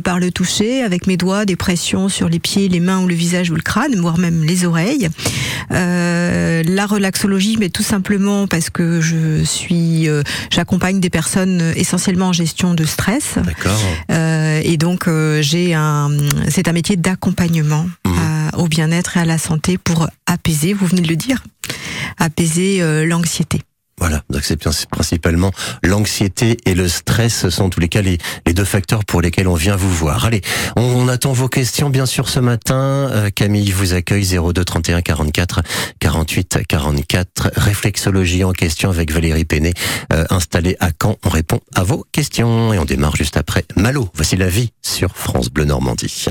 par 0.00 0.18
le 0.18 0.30
toucher 0.30 0.82
avec 0.82 1.06
mes 1.06 1.16
doigts 1.16 1.44
des 1.44 1.56
pressions 1.56 2.08
sur 2.08 2.28
les 2.28 2.38
pieds, 2.38 2.68
les 2.68 2.80
mains 2.80 3.00
ou 3.02 3.08
le 3.08 3.14
visage 3.14 3.50
ou 3.50 3.54
le 3.54 3.62
crâne, 3.62 3.94
voire 3.96 4.18
même 4.18 4.44
les 4.44 4.64
oreilles. 4.64 5.08
Euh, 5.72 6.62
la 6.64 6.86
relaxologie, 6.86 7.56
mais 7.58 7.68
tout 7.70 7.82
simplement 7.82 8.46
parce 8.46 8.70
que 8.70 9.00
je 9.00 9.42
suis, 9.44 10.08
euh, 10.08 10.22
j'accompagne 10.50 11.00
des 11.00 11.10
personnes 11.10 11.72
essentiellement 11.76 12.28
en 12.28 12.32
gestion 12.32 12.74
de 12.74 12.84
stress. 12.84 13.34
D'accord. 13.36 13.78
Euh, 14.10 14.60
et 14.64 14.76
donc 14.76 15.08
j'ai 15.40 15.74
un, 15.74 16.10
c'est 16.48 16.68
un 16.68 16.72
métier 16.72 16.96
d'accompagnement 16.96 17.86
à- 18.04 18.56
au 18.58 18.68
bien-être 18.68 19.16
et 19.16 19.20
à 19.20 19.24
la 19.24 19.38
santé 19.38 19.78
pour 19.78 20.08
apaiser. 20.26 20.72
Vous 20.72 20.86
venez 20.86 21.02
de 21.02 21.08
le 21.08 21.16
dire, 21.16 21.42
apaiser 22.18 22.82
l'anxiété. 23.06 23.60
Voilà, 24.00 24.22
donc 24.30 24.42
c'est 24.44 24.58
principalement 24.88 25.52
l'anxiété 25.82 26.56
et 26.64 26.74
le 26.74 26.88
stress, 26.88 27.40
ce 27.40 27.50
sont 27.50 27.68
tous 27.68 27.80
les 27.80 27.88
cas 27.88 28.00
les, 28.00 28.18
deux 28.52 28.64
facteurs 28.64 29.04
pour 29.04 29.20
lesquels 29.20 29.46
on 29.46 29.54
vient 29.54 29.76
vous 29.76 29.92
voir. 29.92 30.24
Allez, 30.24 30.40
on, 30.76 31.06
attend 31.06 31.32
vos 31.32 31.48
questions 31.48 31.90
bien 31.90 32.06
sûr 32.06 32.28
ce 32.28 32.40
matin. 32.40 33.08
Euh, 33.12 33.30
Camille 33.30 33.70
vous 33.70 33.92
accueille 33.92 34.24
02 34.24 34.64
31 34.64 35.02
44 35.02 35.60
48 35.98 36.58
44. 36.66 37.50
Réflexologie 37.56 38.42
en 38.42 38.52
question 38.52 38.90
avec 38.90 39.12
Valérie 39.12 39.44
Péné, 39.44 39.74
euh, 40.12 40.24
installée 40.30 40.76
à 40.80 40.90
Caen. 41.00 41.16
On 41.24 41.28
répond 41.28 41.60
à 41.74 41.82
vos 41.82 42.06
questions 42.10 42.72
et 42.72 42.78
on 42.78 42.86
démarre 42.86 43.16
juste 43.16 43.36
après 43.36 43.64
Malo. 43.76 44.08
Voici 44.14 44.36
la 44.36 44.48
vie 44.48 44.72
sur 44.82 45.14
France 45.16 45.50
Bleu 45.50 45.66
Normandie. 45.66 46.26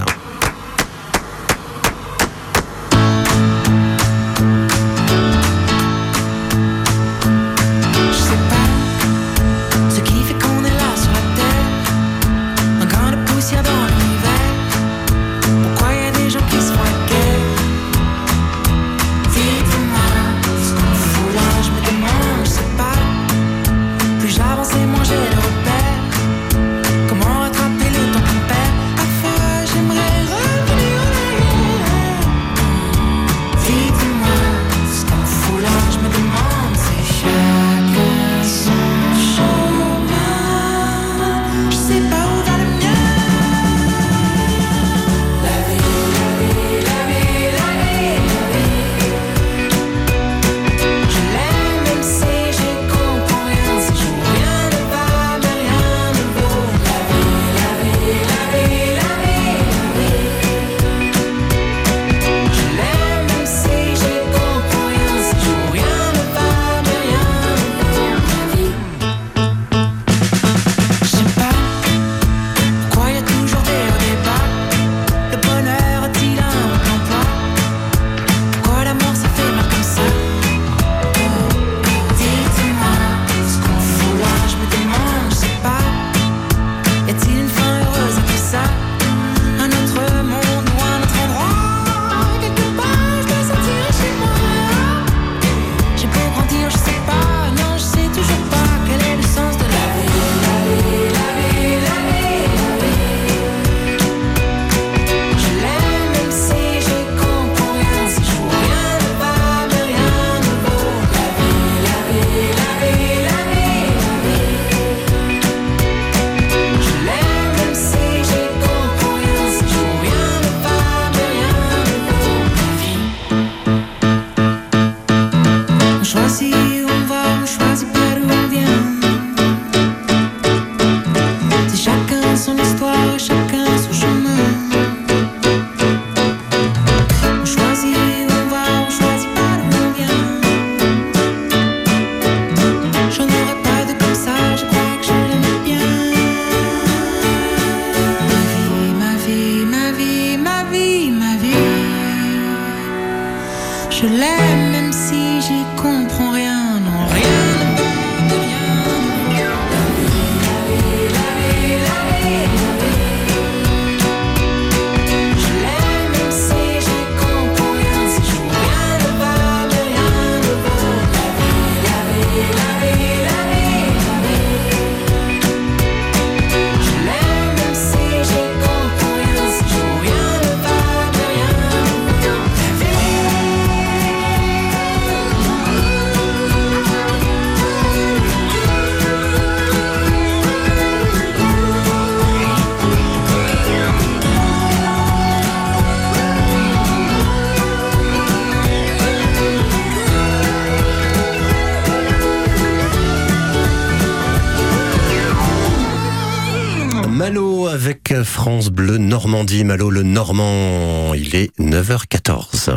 Malo 207.30 207.68
avec 207.68 208.12
France 208.24 208.70
Bleu 208.70 208.98
Normandie. 208.98 209.64
Malo 209.64 209.92
le 209.92 210.02
Normand, 210.02 211.14
il 211.14 211.36
est 211.36 211.56
9h14. 211.60 212.72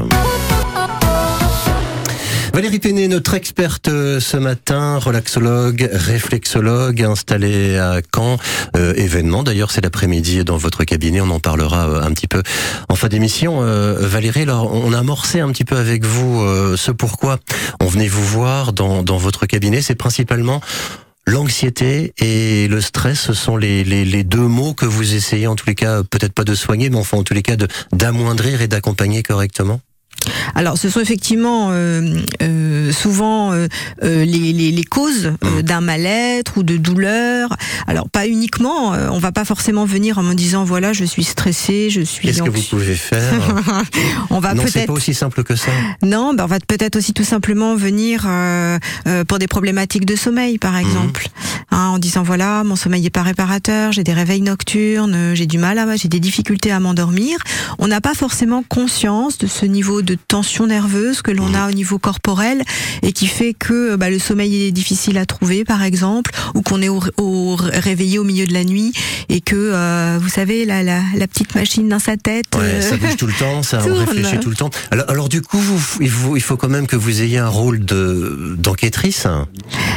Valérie 2.53 2.79
Péné, 2.79 3.09
notre 3.09 3.32
experte 3.32 3.88
euh, 3.88 4.21
ce 4.21 4.37
matin, 4.37 4.99
relaxologue, 4.99 5.88
réflexologue, 5.91 7.03
installée 7.03 7.79
à 7.79 8.03
Caen. 8.15 8.37
Euh, 8.76 8.93
événement, 8.94 9.43
d'ailleurs, 9.43 9.71
c'est 9.71 9.81
l'après-midi 9.81 10.44
dans 10.44 10.59
votre 10.59 10.85
cabinet. 10.85 11.23
On 11.23 11.31
en 11.31 11.41
parlera 11.41 11.88
euh, 11.88 12.03
un 12.03 12.11
petit 12.11 12.29
peu 12.29 12.43
en 12.91 12.94
fin 12.94 13.09
d'émission. 13.09 13.62
Euh, 13.62 13.97
Valérie, 14.00 14.43
alors, 14.43 14.71
on 14.71 14.93
a 14.93 14.99
amorcé 14.99 15.41
un 15.41 15.50
petit 15.50 15.65
peu 15.65 15.79
avec 15.79 16.05
vous 16.05 16.43
euh, 16.43 16.76
ce 16.76 16.91
pourquoi 16.91 17.38
on 17.81 17.87
venait 17.87 18.09
vous 18.09 18.25
voir 18.25 18.75
dans, 18.75 19.03
dans 19.03 19.17
votre 19.17 19.47
cabinet. 19.47 19.81
C'est 19.81 19.94
principalement 19.94 20.61
L'anxiété 21.27 22.13
et 22.19 22.67
le 22.69 22.81
stress, 22.81 23.21
ce 23.21 23.33
sont 23.33 23.57
les, 23.57 24.25
deux 24.25 24.49
mots 24.49 24.75
que 24.75 24.87
vous 24.87 25.15
essayez 25.15 25.47
en 25.47 25.55
tous 25.55 25.67
les 25.67 25.75
cas, 25.75 26.03
peut-être 26.03 26.33
pas 26.33 26.45
de 26.45 26.55
soigner, 26.55 26.91
mais 26.91 26.97
enfin 26.97 27.19
en 27.19 27.23
tous 27.23 27.35
les 27.35 27.43
cas 27.43 27.57
d'amoindrir 27.93 28.61
et 28.61 28.69
d'accompagner 28.69 29.23
correctement? 29.23 29.81
Alors, 30.55 30.79
ce 30.79 30.89
sont 30.89 31.01
effectivement 31.01 31.69
euh, 31.71 32.17
euh, 32.43 32.93
souvent 32.93 33.53
euh, 33.53 33.67
euh, 34.03 34.25
les, 34.25 34.53
les, 34.53 34.71
les 34.71 34.85
causes 34.85 35.27
euh, 35.27 35.33
Mhm. 35.57 35.63
d'un 35.63 35.81
mal-être 35.81 36.57
ou 36.59 36.63
de 36.63 36.77
douleur. 36.77 37.57
Alors, 37.87 38.09
pas 38.09 38.27
uniquement. 38.27 38.95
euh, 38.95 39.09
on 39.11 39.19
va 39.19 39.33
pas 39.33 39.45
forcément 39.45 39.85
venir 39.85 40.19
en 40.19 40.23
me 40.23 40.35
disant 40.35 40.65
voilà, 40.65 40.93
je 40.93 41.05
suis 41.05 41.25
stressée, 41.25 41.91
je 41.91 42.01
suis. 42.01 42.29
Qu'est-ce 42.29 42.43
que 42.43 42.51
vous 42.51 42.63
pouvez 42.63 42.95
faire 42.95 43.33
on 44.31 44.39
va 44.41 44.55
Non, 44.55 44.63
c'est 44.67 44.73
peut-être. 44.73 44.87
pas 44.89 44.93
aussi 44.93 45.15
simple 45.15 45.43
que 45.45 45.57
ça. 45.57 45.71
Non, 46.03 46.35
ben 46.35 46.45
on 46.45 46.47
va 46.49 46.59
peut-être 46.61 46.97
aussi 46.97 47.13
tout 47.13 47.25
simplement 47.25 47.75
venir 47.77 48.25
euh, 48.27 48.79
euh, 49.07 49.25
pour 49.25 49.39
des 49.39 49.47
problématiques 49.49 50.05
de 50.07 50.17
sommeil, 50.17 50.59
par 50.59 50.77
exemple, 50.77 51.29
Hein, 51.75 51.89
en 51.95 51.99
disant 51.99 52.23
voilà, 52.23 52.65
mon 52.65 52.77
sommeil 52.77 53.07
est 53.07 53.11
pas 53.11 53.23
réparateur, 53.23 53.93
j'ai 53.93 54.05
des 54.05 54.13
réveils 54.13 54.43
nocturnes, 54.43 55.35
j'ai 55.35 55.47
du 55.47 55.57
mal 55.57 55.79
à, 55.79 55.97
j'ai 55.97 56.09
des 56.09 56.21
difficultés 56.21 56.71
à 56.71 56.81
m'endormir. 56.81 57.39
On 57.79 57.89
n'a 57.89 58.03
pas 58.03 58.13
forcément 58.15 58.63
conscience 58.69 59.39
de 59.39 59.47
ce 59.47 59.65
niveau 59.65 60.03
de 60.03 60.12
tension 60.14 60.67
nerveuse 60.67 61.23
que 61.23 61.31
l'on 61.31 61.55
a 61.55 61.69
au 61.69 61.73
niveau 61.73 61.99
corporel 61.99 62.62
et 63.03 63.12
qui 63.12 63.26
fait 63.26 63.55
que 63.55 63.97
bah, 63.97 64.11
le 64.11 64.19
sommeil 64.19 64.64
est 64.67 64.73
difficile 64.73 65.19
à 65.19 65.26
trouver, 65.26 65.64
par 65.64 65.82
exemple, 65.82 66.31
ou 66.55 66.62
qu'on 66.62 66.82
est 66.82 66.88
au, 66.88 67.00
au- 67.19 67.56
réveillé 67.56 68.19
au 68.19 68.25
milieu 68.25 68.47
de 68.47 68.53
la 68.53 68.64
nuit 68.64 68.93
et 69.29 69.41
que 69.41 69.56
euh, 69.56 70.19
vous 70.20 70.29
savez 70.29 70.64
la, 70.64 70.82
la, 70.82 71.00
la 71.17 71.26
petite 71.26 71.55
machine 71.55 71.88
dans 71.88 71.99
sa 71.99 72.17
tête. 72.17 72.47
Ouais, 72.55 72.62
euh, 72.62 72.81
ça 72.82 72.97
bouge 72.97 73.17
tout 73.17 73.26
le 73.26 73.32
temps, 73.32 73.62
ça 73.62 73.81
on 73.88 73.94
réfléchit 73.94 74.38
tout 74.41 74.50
le 74.50 74.56
temps. 74.56 74.70
Alors, 74.91 75.09
alors 75.11 75.29
du 75.29 75.43
coup, 75.43 75.59
vous- 75.59 75.99
il 76.00 76.11
faut, 76.11 76.37
il 76.37 76.41
faut 76.43 76.56
quand 76.56 76.69
même 76.69 76.87
que 76.87 76.97
vous 76.97 77.23
ayez 77.23 77.38
un 77.38 77.49
rôle 77.49 77.85
de 77.85 78.55
d'enquêtrice. 78.59 79.26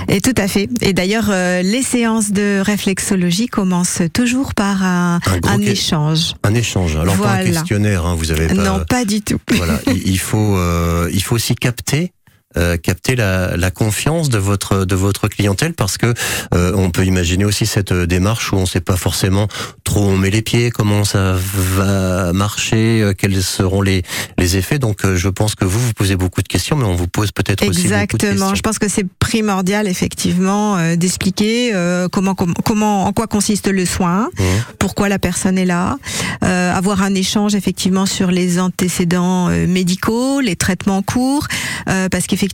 Et 0.07 0.21
tout 0.21 0.33
à 0.37 0.47
fait. 0.47 0.69
Et 0.81 0.93
d'ailleurs, 0.93 1.27
euh, 1.29 1.61
les 1.61 1.81
séances 1.81 2.31
de 2.31 2.59
réflexologie 2.63 3.47
commencent 3.47 4.01
toujours 4.13 4.53
par 4.53 4.83
un, 4.83 5.19
échange. 5.61 6.33
Un 6.43 6.53
échange. 6.53 6.95
Alors 6.95 7.15
pas 7.17 7.29
un 7.31 7.35
Voilà. 7.35 7.43
questionnaire, 7.43 8.05
hein, 8.05 8.15
vous 8.17 8.31
avez 8.31 8.47
pas. 8.47 8.53
Non, 8.53 8.83
pas 8.87 9.05
du 9.05 9.21
tout. 9.21 9.37
Voilà, 9.55 9.79
il 10.05 10.19
faut, 10.19 10.55
euh, 10.57 11.09
il 11.11 11.21
faut 11.21 11.35
aussi 11.35 11.55
capter. 11.55 12.13
Euh, 12.57 12.77
capter 12.77 13.15
la, 13.15 13.57
la 13.57 13.71
confiance 13.71 14.29
de 14.29 14.37
votre 14.37 14.85
de 14.85 14.95
votre 14.95 15.27
clientèle 15.27 15.73
parce 15.73 15.97
que 15.97 16.13
euh, 16.53 16.71
on 16.75 16.89
peut 16.91 17.05
imaginer 17.05 17.45
aussi 17.45 17.65
cette 17.65 17.91
euh, 17.91 18.05
démarche 18.07 18.51
où 18.51 18.57
on 18.57 18.61
ne 18.61 18.65
sait 18.65 18.81
pas 18.81 18.95
forcément 18.97 19.47
trop 19.83 20.01
où 20.01 20.09
on 20.09 20.17
met 20.17 20.29
les 20.29 20.41
pieds 20.41 20.71
comment 20.71 21.03
ça 21.03 21.35
va 21.35 22.33
marcher 22.33 23.01
euh, 23.01 23.13
quels 23.17 23.41
seront 23.43 23.81
les 23.81 24.03
les 24.37 24.57
effets 24.57 24.79
donc 24.79 25.05
euh, 25.05 25.15
je 25.15 25.29
pense 25.29 25.55
que 25.55 25.65
vous 25.65 25.79
vous 25.79 25.93
posez 25.93 26.15
beaucoup 26.15 26.41
de 26.41 26.47
questions 26.47 26.75
mais 26.75 26.85
on 26.85 26.95
vous 26.95 27.07
pose 27.07 27.31
peut-être 27.31 27.61
aussi 27.67 27.83
beaucoup 27.83 27.89
de 27.89 27.93
Exactement. 27.93 28.31
questions 28.31 28.55
Je 28.55 28.61
pense 28.61 28.79
que 28.79 28.87
c'est 28.87 29.07
primordial 29.19 29.87
effectivement 29.87 30.77
euh, 30.77 30.95
d'expliquer 30.95 31.71
euh, 31.73 32.07
comment, 32.09 32.35
comment 32.35 32.53
comment 32.63 33.05
en 33.05 33.13
quoi 33.13 33.27
consiste 33.27 33.67
le 33.67 33.85
soin, 33.85 34.29
Mhm. 34.39 34.45
pourquoi 34.79 35.09
la 35.09 35.19
personne 35.19 35.57
est 35.57 35.65
là, 35.65 35.97
euh, 36.43 36.73
avoir 36.73 37.01
un 37.01 37.13
échange 37.15 37.55
effectivement 37.55 38.05
sur 38.05 38.31
les 38.31 38.59
antécédents 38.59 39.49
euh, 39.49 39.67
médicaux, 39.67 40.39
les 40.41 40.55
traitements 40.55 40.97
en 40.97 41.01
cours, 41.01 41.47
euh, 41.89 42.09
parce 42.09 42.25
qu'effectivement 42.27 42.44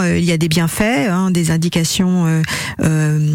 euh, 0.00 0.18
il 0.18 0.24
y 0.24 0.32
a 0.32 0.36
des 0.38 0.48
bienfaits, 0.48 1.08
hein, 1.10 1.30
des 1.30 1.50
indications 1.50 2.26
euh, 2.26 2.42
euh, 2.82 3.32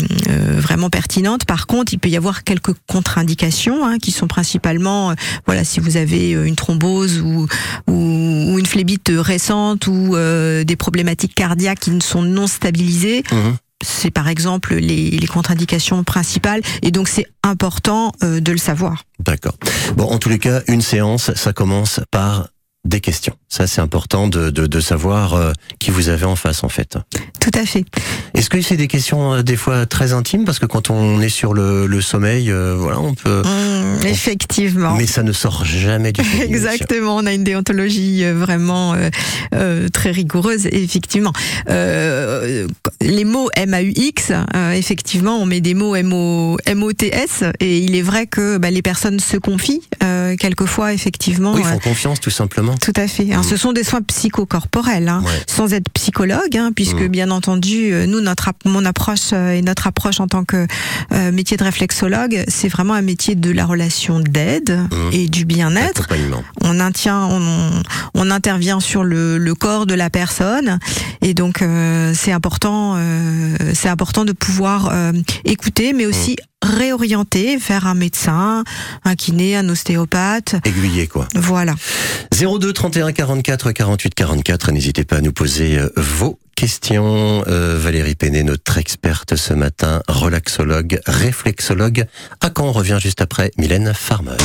vraiment 0.59 0.89
pertinentes. 0.89 1.45
Par 1.45 1.67
contre, 1.67 1.93
il 1.93 1.99
peut 1.99 2.09
y 2.09 2.17
avoir 2.17 2.43
quelques 2.43 2.73
contre-indications 2.87 3.85
hein, 3.85 3.97
qui 3.99 4.11
sont 4.11 4.27
principalement, 4.27 5.13
voilà, 5.45 5.63
si 5.63 5.79
vous 5.79 5.97
avez 5.97 6.31
une 6.31 6.55
thrombose 6.55 7.19
ou, 7.19 7.47
ou, 7.87 7.93
ou 7.93 8.59
une 8.59 8.65
phlébite 8.65 9.11
récente 9.13 9.87
ou 9.87 10.15
des 10.15 10.75
problématiques 10.77 11.35
cardiaques 11.35 11.79
qui 11.79 11.91
ne 11.91 12.01
sont 12.01 12.21
non 12.21 12.47
stabilisées, 12.47 13.23
Mhm. 13.31 13.57
c'est 13.83 14.11
par 14.11 14.27
exemple 14.27 14.75
les, 14.75 15.11
les 15.11 15.27
contre-indications 15.27 16.03
principales 16.03 16.61
et 16.81 16.91
donc 16.91 17.07
c'est 17.07 17.25
important 17.43 18.11
euh, 18.23 18.39
de 18.39 18.51
le 18.51 18.57
savoir. 18.57 19.03
D'accord. 19.19 19.55
Bon, 19.97 20.05
en 20.05 20.17
tous 20.19 20.29
les 20.29 20.39
cas, 20.39 20.61
une 20.67 20.81
séance, 20.81 21.33
ça 21.33 21.53
commence 21.53 21.99
par 22.11 22.47
des 22.85 22.99
questions. 22.99 23.33
Ça, 23.47 23.65
c'est 23.65 23.79
important 23.81 24.27
de, 24.27 24.49
de, 24.49 24.67
de 24.67 24.79
savoir 24.79 25.33
euh, 25.35 25.51
qui 25.79 25.89
vous 25.89 26.09
avez 26.09 26.25
en 26.25 26.35
face, 26.35 26.63
en 26.63 26.69
fait. 26.69 26.97
Tout 27.39 27.51
à 27.53 27.65
fait. 27.65 27.85
Est-ce 28.33 28.49
que 28.49 28.61
c'est 28.61 28.75
des 28.75 28.87
questions 28.87 29.35
euh, 29.35 29.41
des 29.41 29.55
fois 29.55 29.85
très 29.85 30.11
intimes? 30.11 30.43
Parce 30.43 30.59
que 30.59 30.65
quand 30.65 30.89
on 30.89 31.21
est 31.21 31.29
sur 31.29 31.53
le, 31.53 31.87
le 31.87 32.01
sommeil, 32.01 32.51
euh, 32.51 32.75
voilà, 32.77 32.99
on 32.99 33.13
peut. 33.13 33.41
Mmh, 33.43 34.05
effectivement. 34.05 34.95
Mais 34.95 35.07
ça 35.07 35.23
ne 35.23 35.31
sort 35.31 35.63
jamais 35.63 36.11
du 36.11 36.23
sommeil. 36.23 36.41
Exactement, 36.43 37.15
on 37.15 37.25
a 37.25 37.33
une 37.33 37.43
déontologie 37.45 38.23
euh, 38.25 38.33
vraiment 38.33 38.93
euh, 38.95 39.09
euh, 39.55 39.87
très 39.87 40.11
rigoureuse. 40.11 40.65
Effectivement, 40.65 41.31
euh, 41.69 42.67
les 43.01 43.23
mots 43.25 43.49
MAUX, 43.55 44.31
euh, 44.55 44.71
effectivement, 44.71 45.37
on 45.41 45.45
met 45.45 45.61
des 45.61 45.73
mots 45.73 45.95
MO, 46.03 46.57
MOTS, 46.75 47.43
et 47.61 47.77
il 47.79 47.95
est 47.95 48.01
vrai 48.01 48.27
que 48.27 48.57
bah, 48.57 48.71
les 48.71 48.81
personnes 48.81 49.19
se 49.19 49.37
confient 49.37 49.81
euh, 50.03 50.35
quelquefois, 50.35 50.93
effectivement. 50.93 51.53
Oui, 51.53 51.61
ils 51.63 51.67
font 51.69 51.79
confiance 51.79 52.19
tout 52.19 52.29
simplement. 52.29 52.72
Tout 52.81 52.93
à 52.95 53.07
fait. 53.07 53.31
Hein, 53.33 53.37
Mhm. 53.37 53.43
Ce 53.43 53.57
sont 53.57 53.73
des 53.73 53.83
soins 53.83 54.01
psychocorporels, 54.01 55.07
hein, 55.09 55.21
Ouais. 55.25 55.31
sans 55.47 55.73
être 55.73 55.89
psychologue, 55.93 56.55
hein, 56.57 56.71
puisque 56.75 57.01
Mhm. 57.01 57.07
bien 57.07 57.31
entendu, 57.31 57.93
euh, 57.93 58.05
nous, 58.05 58.21
notre 58.21 58.49
mon 58.65 58.85
approche 58.85 59.31
euh, 59.33 59.51
et 59.53 59.61
notre 59.61 59.87
approche 59.87 60.19
en 60.19 60.27
tant 60.27 60.43
que 60.43 60.67
euh, 61.11 61.31
métier 61.31 61.57
de 61.57 61.63
réflexologue, 61.63 62.43
c'est 62.47 62.67
vraiment 62.67 62.93
un 62.93 63.01
métier 63.01 63.35
de 63.35 63.51
la 63.51 63.65
relation 63.65 64.19
d'aide 64.19 64.71
Mhm. 64.91 65.09
et 65.11 65.27
du 65.27 65.45
bien-être 65.45 66.07
on, 66.63 66.79
intient, 66.79 67.27
on, 67.31 67.81
on 68.13 68.31
intervient 68.31 68.79
sur 68.79 69.03
le, 69.03 69.37
le 69.37 69.55
corps 69.55 69.85
de 69.85 69.93
la 69.93 70.09
personne 70.09 70.79
et 71.21 71.33
donc 71.33 71.61
euh, 71.61 72.13
c'est 72.15 72.31
important, 72.31 72.95
euh, 72.97 73.55
c'est 73.73 73.89
important 73.89 74.25
de 74.25 74.31
pouvoir 74.33 74.89
euh, 74.91 75.11
écouter, 75.45 75.93
mais 75.93 76.05
aussi 76.05 76.35
réorienter 76.63 77.57
vers 77.57 77.87
un 77.87 77.93
médecin, 77.93 78.63
un 79.03 79.15
kiné, 79.15 79.55
un 79.55 79.67
ostéopathe. 79.69 80.55
Aiguillé, 80.65 81.07
quoi. 81.07 81.27
Voilà. 81.35 81.75
02 82.31 82.73
31 82.73 83.11
44 83.11 83.71
48 83.71 84.15
44. 84.15 84.71
N'hésitez 84.71 85.03
pas 85.03 85.17
à 85.17 85.21
nous 85.21 85.33
poser 85.33 85.77
euh, 85.77 85.89
vos 85.95 86.39
questions. 86.55 87.43
Euh, 87.47 87.77
Valérie 87.77 88.15
Péné, 88.15 88.43
notre 88.43 88.77
experte 88.77 89.35
ce 89.35 89.53
matin, 89.53 90.01
relaxologue, 90.07 90.99
réflexologue. 91.05 92.05
À 92.41 92.49
quand 92.49 92.65
on 92.65 92.71
revient 92.71 92.97
juste 92.99 93.21
après 93.21 93.51
Mylène 93.57 93.93
Farmer. 93.93 94.37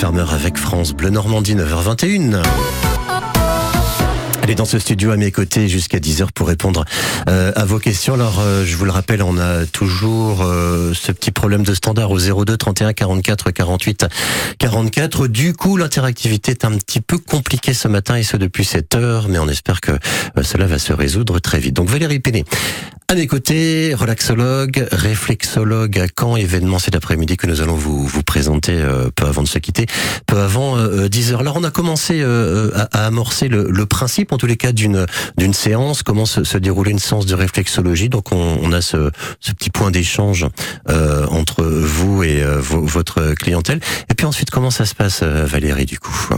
Farmer 0.00 0.24
avec 0.32 0.56
France 0.56 0.94
Bleu 0.94 1.10
Normandie, 1.10 1.54
9h21. 1.54 2.40
Elle 4.42 4.50
est 4.50 4.54
dans 4.54 4.64
ce 4.64 4.78
studio 4.78 5.10
à 5.10 5.18
mes 5.18 5.30
côtés 5.30 5.68
jusqu'à 5.68 5.98
10h 5.98 6.28
pour 6.34 6.48
répondre 6.48 6.86
euh, 7.28 7.52
à 7.54 7.66
vos 7.66 7.78
questions. 7.78 8.14
Alors, 8.14 8.40
euh, 8.40 8.64
je 8.64 8.76
vous 8.76 8.86
le 8.86 8.92
rappelle, 8.92 9.22
on 9.22 9.36
a 9.36 9.66
toujours 9.66 10.40
euh, 10.40 10.94
ce 10.94 11.12
petit 11.12 11.32
problème 11.32 11.64
de 11.64 11.74
standard 11.74 12.10
au 12.12 12.18
02 12.18 12.56
31 12.56 12.94
44 12.94 13.50
48 13.50 14.06
44. 14.58 15.26
Du 15.26 15.52
coup, 15.52 15.76
l'interactivité 15.76 16.52
est 16.52 16.64
un 16.64 16.72
petit 16.78 17.02
peu 17.02 17.18
compliquée 17.18 17.74
ce 17.74 17.86
matin 17.86 18.16
et 18.16 18.22
ce 18.22 18.38
depuis 18.38 18.64
7 18.64 18.94
heures, 18.94 19.28
mais 19.28 19.38
on 19.38 19.48
espère 19.48 19.82
que 19.82 19.92
cela 20.42 20.66
va 20.66 20.78
se 20.78 20.94
résoudre 20.94 21.40
très 21.40 21.58
vite. 21.58 21.74
Donc, 21.74 21.90
Valérie 21.90 22.20
Péné, 22.20 22.46
à 23.10 23.16
mes 23.16 23.26
côtés, 23.26 23.92
relaxologue, 23.92 24.86
réflexologue 24.92 25.98
à 25.98 26.06
Caen, 26.16 26.36
événement 26.36 26.78
cet 26.78 26.94
après-midi 26.94 27.36
que 27.36 27.48
nous 27.48 27.60
allons 27.60 27.74
vous, 27.74 28.06
vous 28.06 28.22
présenter 28.22 28.70
euh, 28.72 29.10
peu 29.12 29.26
avant 29.26 29.42
de 29.42 29.48
se 29.48 29.58
quitter, 29.58 29.86
peu 30.26 30.38
avant 30.38 30.78
euh, 30.78 31.08
10 31.08 31.32
heures. 31.32 31.40
Alors 31.40 31.56
on 31.56 31.64
a 31.64 31.72
commencé 31.72 32.20
euh, 32.20 32.70
à, 32.76 33.02
à 33.02 33.06
amorcer 33.06 33.48
le, 33.48 33.66
le 33.68 33.84
principe, 33.86 34.30
en 34.32 34.38
tous 34.38 34.46
les 34.46 34.56
cas, 34.56 34.70
d'une 34.70 35.06
d'une 35.36 35.54
séance, 35.54 36.04
comment 36.04 36.24
se, 36.24 36.44
se 36.44 36.56
dérouler 36.56 36.92
une 36.92 37.00
séance 37.00 37.26
de 37.26 37.34
réflexologie? 37.34 38.08
Donc 38.10 38.30
on, 38.30 38.58
on 38.62 38.70
a 38.72 38.80
ce, 38.80 39.10
ce 39.40 39.50
petit 39.50 39.70
point 39.70 39.90
d'échange 39.90 40.46
euh, 40.88 41.26
entre 41.30 41.64
vous 41.64 42.22
et 42.22 42.40
euh, 42.44 42.60
vo- 42.60 42.84
votre 42.86 43.34
clientèle. 43.34 43.80
Et 44.08 44.14
puis 44.14 44.24
ensuite, 44.24 44.50
comment 44.52 44.70
ça 44.70 44.86
se 44.86 44.94
passe, 44.94 45.20
euh, 45.24 45.44
Valérie, 45.46 45.84
du 45.86 45.98
coup? 45.98 46.28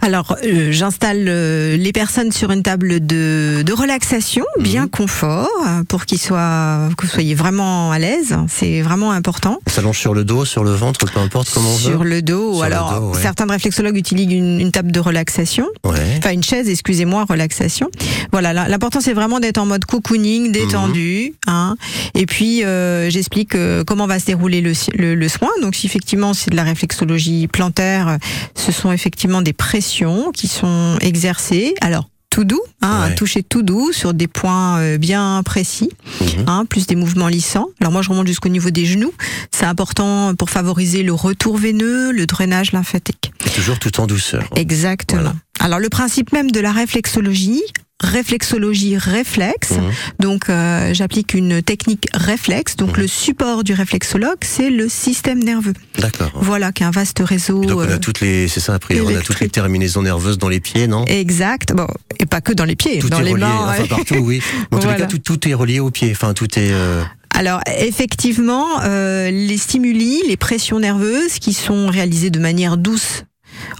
Alors, 0.00 0.36
euh, 0.44 0.72
j'installe 0.72 1.24
euh, 1.28 1.76
les 1.76 1.92
personnes 1.92 2.32
sur 2.32 2.50
une 2.50 2.62
table 2.64 3.06
de, 3.06 3.62
de 3.64 3.72
relaxation, 3.72 4.44
bien 4.58 4.88
confort, 4.88 5.48
euh, 5.66 5.82
pour 5.88 6.04
qu'ils 6.06 6.18
soient, 6.20 6.88
que 6.96 7.06
vous 7.06 7.12
soyez 7.12 7.34
vraiment 7.34 7.90
à 7.92 7.98
l'aise. 7.98 8.36
C'est 8.48 8.82
vraiment 8.82 9.12
important. 9.12 9.58
On 9.66 9.70
s'allonge 9.70 9.98
sur 9.98 10.14
le 10.14 10.24
dos, 10.24 10.44
sur 10.44 10.64
le 10.64 10.72
ventre, 10.72 11.06
peu 11.06 11.20
importe 11.20 11.50
comment 11.52 11.70
on 11.70 11.76
Sur 11.76 12.02
veut. 12.02 12.08
le 12.08 12.22
dos. 12.22 12.54
Sur 12.54 12.62
le 12.62 12.66
Alors, 12.66 13.00
dos, 13.00 13.14
ouais. 13.14 13.20
certains 13.22 13.46
réflexologues 13.46 13.96
utilisent 13.96 14.32
une, 14.32 14.60
une 14.60 14.72
table 14.72 14.92
de 14.92 15.00
relaxation. 15.00 15.66
Ouais. 15.84 16.16
Enfin, 16.18 16.30
une 16.32 16.42
chaise, 16.42 16.68
excusez-moi, 16.68 17.24
relaxation. 17.28 17.88
Voilà, 18.32 18.52
l'important 18.68 19.00
c'est 19.00 19.12
vraiment 19.12 19.40
d'être 19.40 19.58
en 19.58 19.66
mode 19.66 19.84
cocooning, 19.84 20.52
détendu. 20.52 21.34
Hein. 21.46 21.76
Et 22.14 22.26
puis, 22.26 22.64
euh, 22.64 23.10
j'explique 23.10 23.54
euh, 23.54 23.84
comment 23.84 24.06
va 24.06 24.18
se 24.18 24.26
dérouler 24.26 24.60
le, 24.60 24.72
le, 24.94 25.14
le 25.14 25.28
soin. 25.28 25.50
Donc, 25.62 25.74
si 25.74 25.86
effectivement 25.86 26.34
c'est 26.34 26.50
de 26.50 26.56
la 26.56 26.64
réflexologie 26.64 27.46
plantaire, 27.48 28.18
ce 28.54 28.72
sont 28.72 28.92
effectivement 28.92 29.42
des 29.42 29.52
pressions 29.52 30.30
qui 30.32 30.48
sont 30.48 30.96
exercées. 31.00 31.74
Alors, 31.80 32.08
tout 32.34 32.44
doux, 32.44 32.60
hein, 32.82 33.00
Ouais. 33.06 33.12
un 33.12 33.14
toucher 33.14 33.44
tout 33.44 33.62
doux 33.62 33.92
sur 33.92 34.12
des 34.12 34.26
points 34.26 34.78
euh, 34.80 34.98
bien 34.98 35.40
précis, 35.44 35.88
Mhm. 36.20 36.44
hein, 36.48 36.64
plus 36.68 36.86
des 36.88 36.96
mouvements 36.96 37.28
lissants. 37.28 37.68
Alors 37.80 37.92
moi 37.92 38.02
je 38.02 38.08
remonte 38.10 38.26
jusqu'au 38.26 38.48
niveau 38.48 38.70
des 38.70 38.86
genoux, 38.86 39.12
c'est 39.52 39.66
important 39.66 40.34
pour 40.34 40.50
favoriser 40.50 41.04
le 41.04 41.12
retour 41.12 41.56
veineux, 41.58 42.10
le 42.10 42.26
drainage 42.26 42.72
lymphatique. 42.72 43.32
Toujours 43.54 43.78
tout 43.78 44.00
en 44.00 44.08
douceur. 44.08 44.48
Exactement. 44.56 45.20
Voilà. 45.22 45.34
Alors 45.60 45.78
le 45.78 45.88
principe 45.88 46.32
même 46.32 46.50
de 46.50 46.58
la 46.58 46.72
réflexologie, 46.72 47.62
réflexologie 48.02 48.96
réflexe, 48.96 49.70
Mhm. 49.72 49.90
donc 50.20 50.48
euh, 50.50 50.92
j'applique 50.94 51.34
une 51.34 51.62
technique 51.62 52.06
réflexe, 52.14 52.76
donc 52.76 52.96
Mhm. 52.96 53.02
le 53.02 53.06
support 53.08 53.64
du 53.64 53.72
réflexologue 53.72 54.38
c'est 54.42 54.70
le 54.70 54.88
système 54.88 55.42
nerveux. 55.42 55.72
D'accord. 55.98 56.30
Voilà 56.34 56.72
qui 56.72 56.82
est 56.82 56.86
un 56.86 56.90
vaste 56.90 57.20
réseau. 57.24 57.62
Et 57.62 57.66
donc 57.66 57.78
on 57.78 57.82
euh, 57.88 57.94
a 57.94 57.98
toutes 57.98 58.20
les, 58.20 58.48
c'est 58.48 58.60
ça, 58.60 58.74
après 58.74 59.00
on 59.00 59.08
a 59.16 59.20
toutes 59.20 59.40
les 59.40 59.48
terminaisons 59.48 60.02
nerveuses 60.02 60.38
dans 60.38 60.48
les 60.48 60.60
pieds, 60.60 60.86
non? 60.86 61.04
Exact. 61.06 61.72
Bon, 61.74 61.86
et 62.18 62.26
pas 62.26 62.40
que 62.40 62.52
dans 62.52 62.64
les 62.64 62.76
pieds, 62.76 62.98
Tout 62.98 63.08
dans 63.10 63.20
est 63.20 63.24
les 63.24 63.32
relié, 63.32 63.44
mains. 63.44 63.66
enfin 63.68 63.86
partout, 63.86 64.16
oui. 64.16 64.40
En 64.72 64.78
tous 64.78 64.88
les 64.88 64.96
cas, 64.96 65.06
tout, 65.06 65.18
tout 65.18 65.48
est 65.48 65.54
relié 65.54 65.80
aux 65.80 65.90
pieds. 65.90 66.10
Enfin, 66.12 66.34
tout 66.34 66.58
est. 66.58 66.70
euh, 66.72 67.02
Alors 67.34 67.60
effectivement, 67.78 68.66
euh, 68.84 69.30
les 69.30 69.56
stimuli, 69.58 70.20
les 70.28 70.36
pressions 70.36 70.78
nerveuses 70.80 71.38
qui 71.40 71.52
sont 71.52 71.86
réalisées 71.88 72.30
de 72.30 72.38
manière 72.40 72.76
douce 72.76 73.24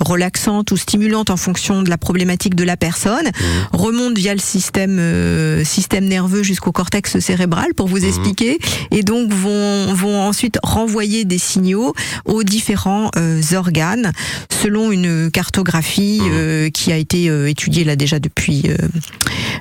relaxante 0.00 0.70
ou 0.70 0.76
stimulante 0.76 1.30
en 1.30 1.36
fonction 1.36 1.82
de 1.82 1.90
la 1.90 1.98
problématique 1.98 2.54
de 2.54 2.64
la 2.64 2.76
personne 2.76 3.26
Mhm. 3.26 3.32
remontent 3.72 4.14
via 4.20 4.32
le 4.34 4.40
système 4.40 4.98
euh, 4.98 5.64
système 5.64 6.04
nerveux 6.06 6.42
jusqu'au 6.42 6.72
cortex 6.72 7.18
cérébral 7.18 7.74
pour 7.76 7.88
vous 7.88 7.98
Mhm. 8.00 8.08
expliquer 8.08 8.58
et 8.90 9.02
donc 9.02 9.32
vont 9.32 9.92
vont 9.94 10.20
ensuite 10.22 10.58
renvoyer 10.62 11.24
des 11.24 11.38
signaux 11.38 11.94
aux 12.24 12.42
différents 12.42 13.10
euh, 13.16 13.40
organes 13.54 14.12
selon 14.50 14.90
une 14.92 15.30
cartographie 15.30 16.20
Mhm. 16.22 16.30
euh, 16.32 16.70
qui 16.70 16.92
a 16.92 16.96
été 16.96 17.28
euh, 17.30 17.48
étudiée 17.48 17.84
là 17.84 17.96
déjà 17.96 18.18
depuis 18.18 18.64
euh, 18.66 18.76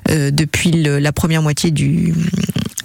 euh, 0.10 0.32
depuis 0.32 0.72
le- 0.72 1.00
la 1.00 1.12
première 1.12 1.42
moitié 1.42 1.72
du 1.72 2.14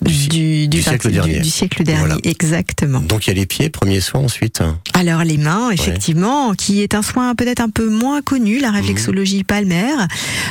Du 0.02 0.28
du, 0.28 0.68
du 0.68 0.82
siècle 0.82 1.10
dernier. 1.10 1.40
du 1.40 1.48
siècle 1.50 1.82
dernier, 1.82 2.00
Voilà. 2.00 2.16
exactement. 2.24 3.00
Donc 3.00 3.26
il 3.26 3.30
y 3.30 3.32
a 3.32 3.34
les 3.34 3.46
pieds, 3.46 3.68
premier 3.70 4.00
soin 4.00 4.20
ensuite. 4.20 4.62
Alors 4.94 5.24
les 5.24 5.38
mains, 5.38 5.70
effectivement, 5.70 6.54
qui 6.54 6.82
est 6.82 6.94
un 6.94 7.02
soin 7.02 7.34
peut-être 7.34 7.60
un 7.60 7.68
peu 7.70 7.88
moins 7.88 8.20
connu, 8.22 8.56
Mhm. 8.56 8.62
la 8.62 8.70
réflexologie 8.70 9.44
palmaire, 9.44 10.06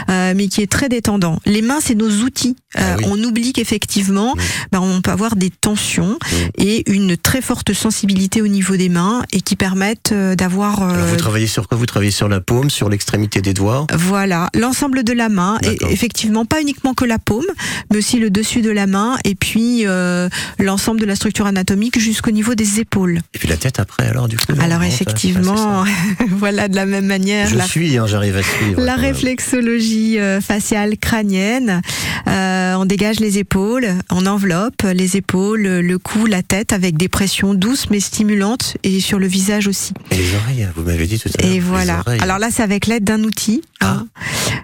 euh, 0.09 0.33
mais 0.35 0.47
qui 0.47 0.61
est 0.61 0.71
très 0.71 0.89
détendant. 0.89 1.39
Les 1.45 1.61
mains, 1.61 1.79
c'est 1.81 1.95
nos 1.95 2.09
outils. 2.23 2.55
Ah 2.75 2.81
Euh, 2.81 2.95
oui. 2.99 3.05
On 3.07 3.23
oublie 3.23 3.53
qu'effectivement, 3.53 4.33
Mhm. 4.35 4.41
ben, 4.71 4.79
on 4.81 5.01
peut 5.01 5.11
avoir 5.11 5.35
des 5.35 5.49
tensions 5.49 6.17
et 6.57 6.83
une 6.91 7.15
très 7.17 7.41
forte 7.41 7.73
sensibilité 7.73 8.41
au 8.41 8.47
niveau 8.47 8.75
des 8.77 8.89
mains 8.89 9.23
et 9.31 9.41
qui 9.41 9.55
permettent 9.55 10.11
euh, 10.11 10.35
d'avoir 10.35 10.81
euh, 10.83 11.05
vous 11.11 11.15
travaillez 11.15 11.47
sur 11.47 11.67
quoi? 11.67 11.77
Vous 11.77 11.85
travaillez 11.85 12.11
sur 12.11 12.27
la 12.27 12.41
paume, 12.41 12.69
sur 12.69 12.89
l'extrémité 12.89 13.41
des 13.41 13.53
doigts? 13.53 13.87
Voilà, 13.93 14.49
l'ensemble 14.53 15.03
de 15.03 15.13
la 15.13 15.29
main, 15.29 15.57
et 15.63 15.77
effectivement 15.91 16.45
pas 16.45 16.61
uniquement 16.61 16.93
que 16.93 17.05
la 17.05 17.19
paume, 17.19 17.45
mais 17.91 17.97
aussi 17.99 18.19
le 18.19 18.29
dessus 18.29 18.61
de 18.61 18.69
la 18.71 18.87
main, 18.87 19.17
et 19.23 19.35
puis 19.39 19.84
euh, 19.86 20.27
l'ensemble 20.60 21.00
de 21.00 21.06
la 21.06 21.15
structure 21.15 21.46
anatomique 21.46 22.00
jusqu'au 22.00 22.32
niveau 22.32 22.56
des 22.56 22.79
épaules. 22.79 23.20
Et 23.34 23.39
puis 23.39 23.48
la 23.48 23.58
tête 23.58 23.79
après, 23.79 24.08
alors 24.08 24.27
du 24.27 24.38
coup 24.38 24.44
Alors 24.60 24.82
ça- 24.82 24.88
effectivement, 24.88 25.86
voilà 26.32 26.67
de 26.67 26.75
la 26.75 26.86
même 26.86 27.06
manière. 27.06 27.53
la 27.56 27.63
Je 27.65 27.70
suis, 27.70 27.98
hein, 27.98 28.06
j'arrive 28.08 28.36
à 28.38 28.44
suivre. 28.44 28.82
la 28.82 28.98
même. 28.98 29.06
réflexologie 29.06 30.20
euh, 30.20 30.41
faciale 30.41 30.98
crânienne, 30.98 31.82
euh, 32.27 32.74
on 32.75 32.86
dégage 32.86 33.20
les 33.20 33.38
épaules, 33.38 33.88
on 34.12 34.25
enveloppe 34.25 34.84
les 34.94 35.15
épaules, 35.17 35.62
le 35.62 35.98
cou, 36.00 36.25
la 36.25 36.44
tête 36.44 36.74
avec 36.74 36.98
des 36.98 37.08
pressions 37.08 37.53
douces 37.53 37.89
mais 37.89 38.00
stimulantes 38.00 38.75
et 38.84 39.00
sur 39.00 39.20
le 39.20 39.27
visage 39.27 39.67
aussi. 39.67 39.94
Et 40.12 40.15
les 40.17 40.36
oreilles, 40.36 40.67
vous 40.75 40.84
m'avez 40.84 41.08
dit 41.08 41.20
tout 41.20 41.29
à 41.38 41.41
l'heure. 41.41 41.51
Et 41.51 41.60
voilà. 41.60 42.03
Alors 42.22 42.39
là, 42.39 42.50
c'est 42.51 42.63
avec 42.63 42.88
l'aide 42.88 43.03
d'un 43.03 43.24
outil. 43.24 43.62
hein. 43.82 44.08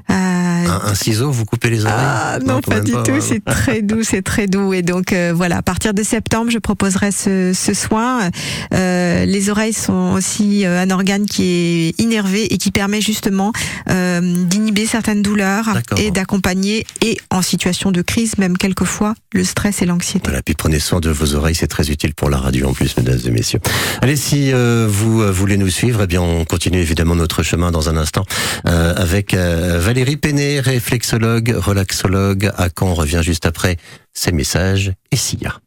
Euh, 0.09 0.13
un, 0.13 0.81
un 0.91 0.95
ciseau, 0.95 1.31
vous 1.31 1.45
coupez 1.45 1.69
les 1.69 1.83
oreilles 1.85 1.95
Ah 1.97 2.39
non, 2.45 2.61
pas 2.61 2.79
du 2.79 2.91
tout, 2.91 3.19
c'est 3.21 3.43
très 3.43 3.81
doux, 3.81 4.03
c'est 4.03 4.21
très 4.21 4.47
doux. 4.47 4.62
Et 4.71 4.83
donc 4.83 5.11
euh, 5.11 5.33
voilà, 5.35 5.57
à 5.57 5.61
partir 5.61 5.93
de 5.93 6.03
septembre, 6.03 6.51
je 6.51 6.59
proposerai 6.59 7.11
ce, 7.11 7.51
ce 7.53 7.73
soin. 7.73 8.29
Euh, 8.73 9.25
les 9.25 9.49
oreilles 9.49 9.73
sont 9.73 10.13
aussi 10.13 10.65
euh, 10.65 10.81
un 10.81 10.89
organe 10.91 11.25
qui 11.25 11.43
est 11.43 11.99
innervé 11.99 12.53
et 12.53 12.57
qui 12.57 12.71
permet 12.71 13.01
justement 13.01 13.51
euh, 13.89 14.21
d'inhiber 14.21 14.85
certaines 14.85 15.21
douleurs 15.21 15.77
et 15.97 16.11
d'accompagner, 16.11 16.85
et 17.01 17.17
en 17.31 17.41
situation 17.41 17.91
de 17.91 18.01
crise, 18.01 18.37
même 18.37 18.57
quelquefois, 18.57 19.15
le 19.33 19.43
stress 19.43 19.81
et 19.81 19.85
l'anxiété. 19.85 20.21
Voilà, 20.25 20.41
puis 20.41 20.53
prenez 20.55 20.79
soin 20.79 20.99
de 20.99 21.09
vos 21.09 21.35
oreilles, 21.35 21.55
c'est 21.55 21.67
très 21.67 21.89
utile 21.89 22.13
pour 22.13 22.29
la 22.29 22.37
radio 22.37 22.69
en 22.69 22.73
plus, 22.73 22.95
mesdames 22.97 23.19
et 23.25 23.31
messieurs. 23.31 23.59
Allez, 24.01 24.15
si 24.15 24.53
euh, 24.53 24.87
vous 24.89 25.21
euh, 25.21 25.31
voulez 25.31 25.57
nous 25.57 25.69
suivre, 25.69 26.03
eh 26.03 26.07
bien 26.07 26.21
on 26.21 26.45
continue 26.45 26.79
évidemment 26.79 27.15
notre 27.15 27.43
chemin 27.43 27.71
dans 27.71 27.89
un 27.89 27.97
instant 27.97 28.25
euh, 28.67 28.93
avec 28.95 29.33
euh, 29.33 29.79
Valérie 29.79 30.17
Péné, 30.17 30.59
réflexologue, 30.59 31.55
relaxologue. 31.57 32.51
À 32.57 32.69
quand 32.69 32.87
on 32.87 32.93
revient 32.93 33.21
juste 33.23 33.45
après 33.45 33.77
ces 34.13 34.31
messages 34.31 34.93
et 35.11 35.15
Sia. 35.15 35.59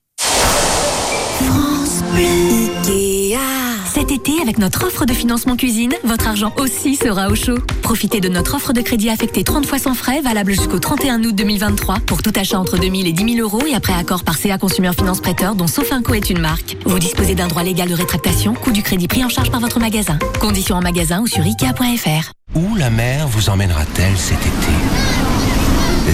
Cet 3.93 4.11
été, 4.11 4.43
avec 4.43 4.59
notre 4.59 4.87
offre 4.87 5.07
de 5.07 5.15
financement 5.15 5.57
cuisine, 5.57 5.95
votre 6.05 6.29
argent 6.29 6.53
aussi 6.59 6.97
sera 6.97 7.29
au 7.29 7.35
chaud. 7.35 7.59
Profitez 7.83 8.21
de 8.21 8.29
notre 8.29 8.55
offre 8.55 8.73
de 8.75 8.83
crédit 8.83 9.09
affecté 9.09 9.43
30 9.43 9.65
fois 9.65 9.79
sans 9.79 9.95
frais, 9.95 10.21
valable 10.21 10.53
jusqu'au 10.53 10.79
31 10.79 11.25
août 11.25 11.35
2023, 11.35 12.01
pour 12.01 12.23
tout 12.23 12.33
achat 12.37 12.59
entre 12.59 12.77
2000 12.79 13.07
et 13.07 13.13
10 13.13 13.37
000 13.37 13.49
euros 13.49 13.67
et 13.67 13.75
après 13.75 13.95
accord 13.95 14.23
par 14.23 14.37
CA 14.37 14.59
Consumer 14.59 14.93
Finance 14.93 15.21
Prêteur, 15.21 15.55
dont 15.55 15.67
Sofinco 15.67 16.13
est 16.13 16.29
une 16.29 16.41
marque. 16.41 16.77
Vous 16.85 16.99
disposez 16.99 17.35
d'un 17.35 17.49
droit 17.49 17.63
légal 17.63 17.89
de 17.89 17.95
rétractation, 17.95 18.53
coût 18.55 18.71
du 18.71 18.83
crédit 18.83 19.09
pris 19.09 19.25
en 19.25 19.31
charge 19.31 19.51
par 19.51 19.61
votre 19.61 19.81
magasin. 19.81 20.19
Conditions 20.41 20.77
en 20.77 20.83
magasin 20.83 21.21
ou 21.23 21.27
sur 21.27 21.43
ikea.fr. 21.43 22.33
Où 22.55 22.77
la 22.77 22.91
mer 22.91 23.27
vous 23.29 23.49
emmènera-t-elle 23.49 24.17
cet 24.17 24.39
été? 24.39 25.16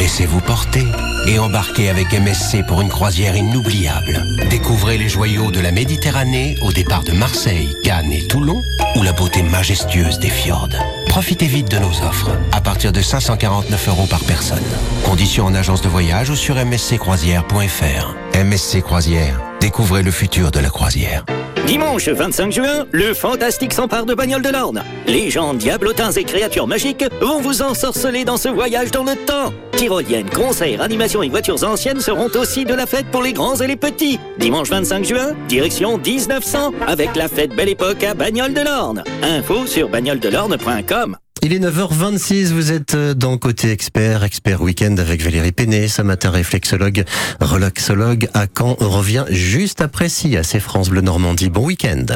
Laissez-vous 0.02 0.40
porter 0.40 0.85
et 1.28 1.38
embarquez 1.38 1.88
avec 1.88 2.12
MSC 2.12 2.66
pour 2.66 2.80
une 2.80 2.88
croisière 2.88 3.37
inoubliable. 3.37 4.25
Découvrez 4.50 4.99
les 4.99 5.09
joyaux 5.09 5.52
de 5.52 5.61
la 5.61 5.71
Méditerranée 5.71 6.56
au 6.61 6.73
départ 6.73 7.04
de 7.04 7.12
Marseille, 7.12 7.76
Cannes 7.85 8.11
et 8.11 8.26
Toulon 8.26 8.64
ou 8.97 9.04
la 9.04 9.12
beauté 9.12 9.44
majestueuse 9.44 10.18
des 10.18 10.28
fjords. 10.28 10.71
Profitez 11.06 11.47
vite 11.47 11.71
de 11.71 11.78
nos 11.78 12.02
offres 12.02 12.32
à 12.50 12.61
partir 12.61 12.90
de 12.90 13.00
549 13.00 13.88
euros 13.90 14.09
par 14.11 14.25
personne. 14.25 14.59
Conditions 15.04 15.47
en 15.47 15.54
agence 15.54 15.82
de 15.82 15.88
voyage 15.88 16.30
ou 16.30 16.35
sur 16.35 16.56
msccroisière.fr. 16.56 18.16
MSC 18.44 18.82
Croisière, 18.82 19.40
découvrez 19.61 20.02
le 20.02 20.11
futur 20.11 20.50
de 20.50 20.59
la 20.59 20.71
croisière. 20.71 21.25
Dimanche 21.66 22.09
25 22.09 22.52
juin, 22.52 22.87
le 22.90 23.14
fantastique 23.14 23.73
s'empare 23.73 24.04
de 24.04 24.14
Bagnole 24.14 24.42
de 24.42 24.50
l'Orne. 24.50 24.83
Légendes, 25.07 25.59
diablotins 25.59 26.11
et 26.11 26.25
créatures 26.25 26.66
magiques 26.66 27.04
vont 27.21 27.40
vous 27.40 27.62
ensorceler 27.62 28.25
dans 28.25 28.37
ce 28.37 28.49
voyage 28.49 28.90
dans 28.90 29.04
le 29.04 29.14
temps. 29.14 29.52
Tyroliennes, 29.73 30.28
concerts, 30.31 30.83
animations 30.83 31.23
et 31.23 31.28
voitures 31.28 31.64
anciennes 31.64 32.00
seront 32.00 32.28
aussi 32.35 32.64
de 32.64 32.75
la 32.75 32.87
fête 32.87 33.07
pour 33.11 33.23
les 33.23 33.33
grands 33.33 33.57
et 33.57 33.66
les 33.66 33.76
petits. 33.76 34.19
Dimanche 34.38 34.69
25 34.71 35.04
juin, 35.04 35.33
direction 35.49 35.99
1900 35.99 36.73
avec 36.87 37.14
la 37.16 37.28
fête 37.28 37.54
Belle 37.54 37.71
Époque 37.71 38.04
à 38.04 38.14
Bagnole 38.14 38.54
de 38.54 38.61
l'Orne. 38.61 39.04
Info 39.23 39.66
sur 39.66 39.88
bagnoledelorne.com. 39.88 41.16
Il 41.45 41.53
est 41.53 41.59
9h26, 41.59 42.53
vous 42.53 42.71
êtes 42.71 42.95
euh, 42.95 43.15
dans 43.15 43.37
Côté 43.37 43.73
Expert, 43.73 44.23
Expert 44.23 44.63
Week-end 44.63 44.95
avec 44.99 45.23
Valérie 45.23 45.51
Péné, 45.51 45.89
ce 45.89 46.01
matin 46.01 46.31
réflexologue, 46.31 47.05
relaxologue 47.41 48.29
à 48.33 48.47
Caen. 48.47 48.77
Revient 48.79 49.25
juste 49.29 49.81
après 49.81 50.09
SIA, 50.09 50.45
c'est 50.45 50.61
France 50.61 50.89
Bleu 50.89 51.01
Normandie. 51.01 51.51
Bon 51.51 51.65
week-end. 51.65 52.07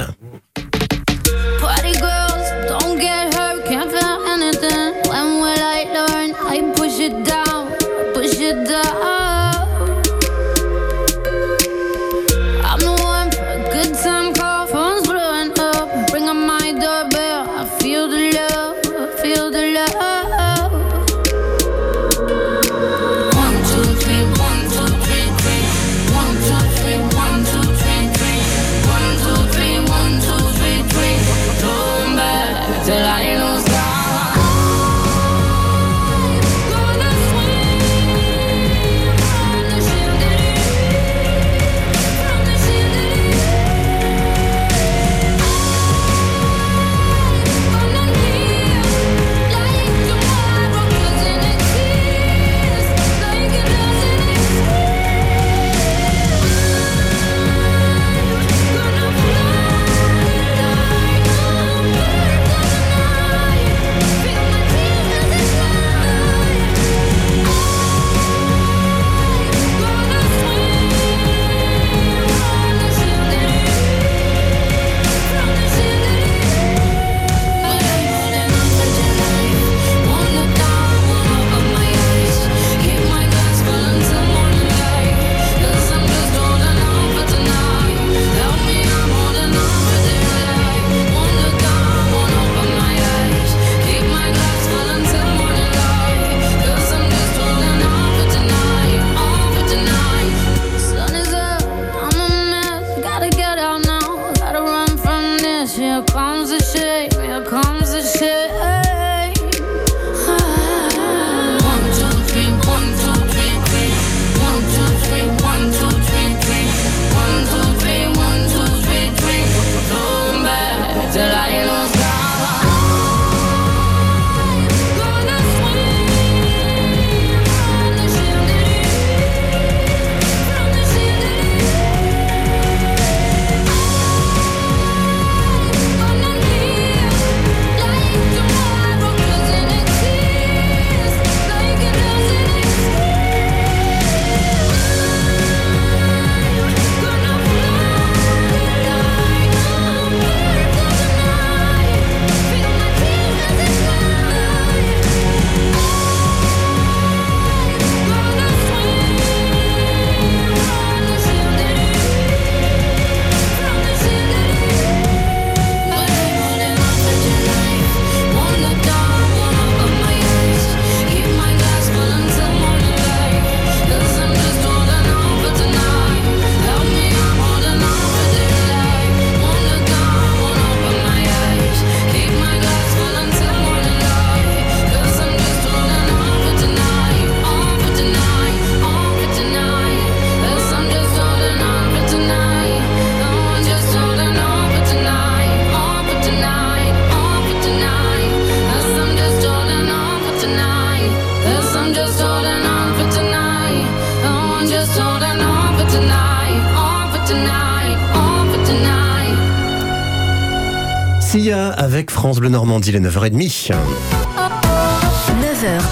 Normandie, 212.77 212.93
les 212.93 213.01
9h30. 213.01 213.73
9h, 213.73 213.81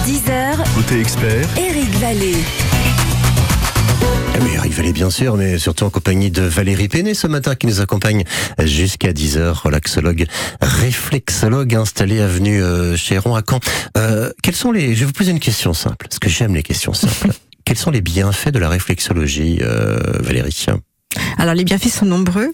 10h, 0.07 0.75
Côté 0.75 1.01
expert, 1.01 1.49
Eric 1.57 1.89
Vallée. 1.99 2.37
Oui, 4.43 4.51
Eric 4.55 4.73
Vallée, 4.75 4.93
bien 4.93 5.09
sûr, 5.09 5.39
mais 5.39 5.57
surtout 5.59 5.85
en 5.85 5.91
compagnie 5.91 6.31
de 6.31 6.43
Valérie 6.43 6.89
Péné 6.89 7.15
ce 7.15 7.27
matin 7.27 7.55
qui 7.55 7.67
nous 7.69 7.81
accompagne 7.81 8.25
jusqu'à 8.63 9.13
10h, 9.13 9.53
relaxologue, 9.63 10.27
réflexologue 10.61 11.75
installé 11.75 12.21
avenue 12.21 12.63
euh, 12.63 12.99
Chéron 12.99 13.35
à 13.35 13.41
Caen. 13.49 13.61
Euh, 13.97 14.31
quels 14.43 14.55
sont 14.55 14.71
les, 14.71 14.95
je 14.95 15.01
vais 15.01 15.07
vous 15.07 15.13
poser 15.13 15.31
une 15.31 15.41
question 15.41 15.73
simple, 15.73 16.07
parce 16.07 16.19
que 16.19 16.29
j'aime 16.29 16.55
les 16.55 16.63
questions 16.63 16.93
simples. 16.93 17.31
quels 17.65 17.79
sont 17.79 17.93
les 17.93 18.03
bienfaits 18.03 18.51
de 18.51 18.59
la 18.59 18.69
réflexologie, 18.69 19.61
euh, 19.63 19.99
Valérie? 20.21 20.67
Alors 21.39 21.55
les 21.55 21.65
bienfaits 21.65 21.89
sont 21.93 22.07
nombreux. 22.07 22.53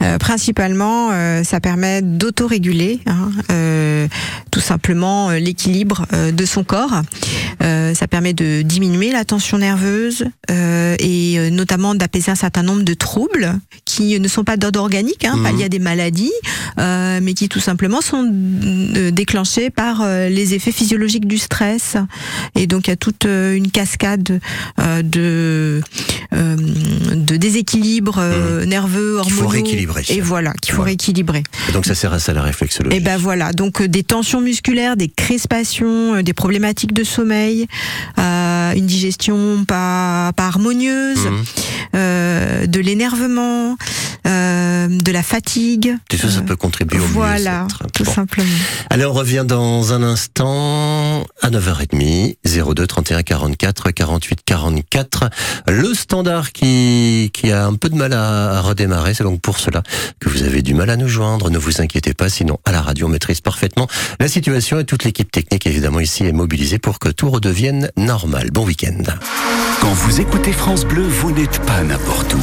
Euh, 0.00 0.16
principalement, 0.18 1.10
euh, 1.12 1.42
ça 1.42 1.58
permet 1.60 2.02
d'autoréguler 2.02 3.00
hein, 3.06 3.30
euh, 3.50 4.06
tout 4.52 4.60
simplement 4.60 5.30
euh, 5.30 5.38
l'équilibre 5.40 6.06
euh, 6.12 6.30
de 6.30 6.44
son 6.44 6.62
corps. 6.62 7.02
Euh, 7.62 7.94
ça 7.94 8.06
permet 8.06 8.32
de 8.32 8.62
diminuer 8.62 9.10
la 9.10 9.24
tension 9.24 9.58
nerveuse 9.58 10.24
euh, 10.50 10.94
et 11.00 11.38
euh, 11.38 11.50
notamment 11.50 11.96
d'apaiser 11.96 12.30
un 12.30 12.36
certain 12.36 12.62
nombre 12.62 12.82
de 12.82 12.94
troubles 12.94 13.58
qui 13.84 14.18
ne 14.20 14.28
sont 14.28 14.44
pas 14.44 14.56
d'ordre 14.56 14.80
organique, 14.80 15.24
hein, 15.24 15.36
pas 15.42 15.50
Mhm. 15.50 15.58
liés 15.58 15.64
à 15.64 15.68
des 15.68 15.78
maladies, 15.80 16.32
euh, 16.78 17.18
mais 17.20 17.34
qui 17.34 17.48
tout 17.48 17.60
simplement 17.60 18.00
sont 18.00 18.24
déclenchés 19.12 19.70
par 19.70 20.06
les 20.06 20.54
effets 20.54 20.72
physiologiques 20.72 21.26
du 21.26 21.38
stress. 21.38 21.96
Et 22.54 22.66
donc 22.66 22.86
il 22.86 22.90
y 22.90 22.92
a 22.92 22.96
toute 22.96 23.24
une 23.24 23.70
cascade 23.70 24.40
euh, 24.78 25.02
de 25.02 25.82
euh, 26.34 26.56
de 27.14 27.36
déséquilibre 27.36 28.16
euh, 28.18 28.64
nerveux, 28.66 29.18
Qu'il 29.22 29.32
faut 29.32 29.42
hormonaux. 29.44 29.48
rééquilibrer. 29.48 30.02
Et 30.08 30.20
voilà, 30.20 30.52
qu'il 30.60 30.72
faut 30.72 30.76
Voilà. 30.78 30.88
rééquilibrer. 30.88 31.42
Et 31.68 31.72
donc 31.72 31.86
ça 31.86 31.94
sert 31.94 32.12
à 32.12 32.18
ça 32.18 32.32
la 32.32 32.42
réflexologie. 32.42 32.96
Et 32.96 33.00
ben 33.00 33.16
voilà, 33.16 33.52
donc 33.52 33.80
euh, 33.80 33.88
des 33.88 34.02
tensions 34.02 34.40
musculaires, 34.40 34.96
des 34.96 35.08
crispations, 35.08 36.20
des 36.22 36.32
problématiques 36.34 36.92
de 36.92 37.04
sommeil, 37.04 37.66
une 38.18 38.86
digestion 38.86 39.64
pas, 39.66 40.32
pas 40.36 40.46
harmonieuse, 40.46 41.28
euh, 41.94 42.66
de 42.66 42.80
l'énervement, 42.80 43.76
de 44.24 45.10
la 45.12 45.22
fatigue. 45.22 45.96
Tout 46.10 46.16
ça, 46.18 46.28
ça 46.30 46.42
peut 46.42 46.56
contribuer 46.56 46.98
au 46.98 47.02
Voilà, 47.02 47.66
tout 47.94 48.04
Bon. 48.04 48.12
simplement. 48.12 48.48
Allez, 48.90 49.04
on 49.06 49.12
revient 49.12 49.44
dans 49.46 49.92
un 49.94 50.02
instant 50.02 51.24
à 51.42 51.50
9h30, 51.50 52.36
02 52.44 52.86
31 52.86 53.22
44 53.22 53.90
48 53.90 54.40
44. 54.44 55.30
Le 55.66 55.94
qui, 56.52 57.30
a 57.52 57.66
un 57.66 57.74
peu 57.74 57.88
de 57.88 57.94
mal 57.94 58.12
à, 58.12 58.58
à 58.58 58.60
redémarrer, 58.60 59.14
c'est 59.14 59.24
donc 59.24 59.40
pour 59.40 59.58
cela 59.58 59.82
que 60.20 60.28
vous 60.28 60.42
avez 60.42 60.62
du 60.62 60.74
mal 60.74 60.90
à 60.90 60.96
nous 60.96 61.08
joindre. 61.08 61.50
Ne 61.50 61.58
vous 61.58 61.80
inquiétez 61.80 62.14
pas, 62.14 62.28
sinon 62.28 62.58
à 62.64 62.72
la 62.72 62.82
radio 62.82 63.06
on 63.06 63.10
maîtrise 63.10 63.40
parfaitement 63.40 63.86
la 64.20 64.28
situation 64.28 64.78
et 64.80 64.84
toute 64.84 65.04
l'équipe 65.04 65.30
technique 65.30 65.66
évidemment 65.66 66.00
ici 66.00 66.24
est 66.24 66.32
mobilisée 66.32 66.78
pour 66.78 66.98
que 66.98 67.08
tout 67.08 67.30
redevienne 67.30 67.90
normal. 67.96 68.50
Bon 68.50 68.64
week-end. 68.64 69.02
Quand 69.80 69.92
vous 69.92 70.20
écoutez 70.20 70.52
France 70.52 70.84
Bleu, 70.84 71.02
vous 71.02 71.32
n'êtes 71.32 71.60
pas 71.64 71.82
n'importe 71.82 72.34
où. 72.34 72.40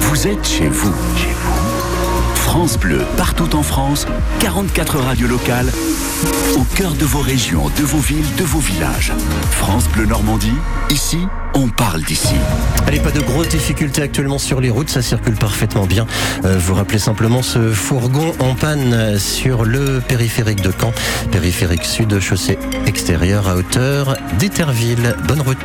Vous 0.00 0.26
êtes 0.26 0.46
chez 0.46 0.68
vous. 0.68 0.94
Chez 1.16 1.32
vous. 1.32 1.65
France 2.46 2.78
Bleu, 2.78 3.00
partout 3.16 3.56
en 3.56 3.62
France, 3.64 4.06
44 4.38 4.98
radios 5.00 5.26
locales, 5.26 5.70
au 6.56 6.62
cœur 6.76 6.94
de 6.94 7.04
vos 7.04 7.20
régions, 7.20 7.70
de 7.76 7.82
vos 7.82 7.98
villes, 7.98 8.34
de 8.38 8.44
vos 8.44 8.60
villages. 8.60 9.12
France 9.50 9.88
Bleu 9.88 10.06
Normandie, 10.06 10.54
ici, 10.88 11.18
on 11.54 11.68
parle 11.68 12.02
d'ici. 12.02 12.34
Allez, 12.86 13.00
pas 13.00 13.10
de 13.10 13.20
grosses 13.20 13.48
difficultés 13.48 14.02
actuellement 14.02 14.38
sur 14.38 14.60
les 14.60 14.70
routes, 14.70 14.88
ça 14.88 15.02
circule 15.02 15.34
parfaitement 15.34 15.86
bien. 15.86 16.06
Euh, 16.44 16.56
vous 16.58 16.74
rappelez 16.74 16.98
simplement 16.98 17.42
ce 17.42 17.72
fourgon 17.72 18.32
en 18.38 18.54
panne 18.54 19.18
sur 19.18 19.64
le 19.64 20.00
périphérique 20.00 20.62
de 20.62 20.70
Caen, 20.70 20.92
périphérique 21.32 21.84
sud, 21.84 22.20
chaussée 22.20 22.58
extérieure 22.86 23.48
à 23.48 23.56
hauteur 23.56 24.16
d'Éterville. 24.38 25.16
Bonne 25.26 25.40
route. 25.40 25.58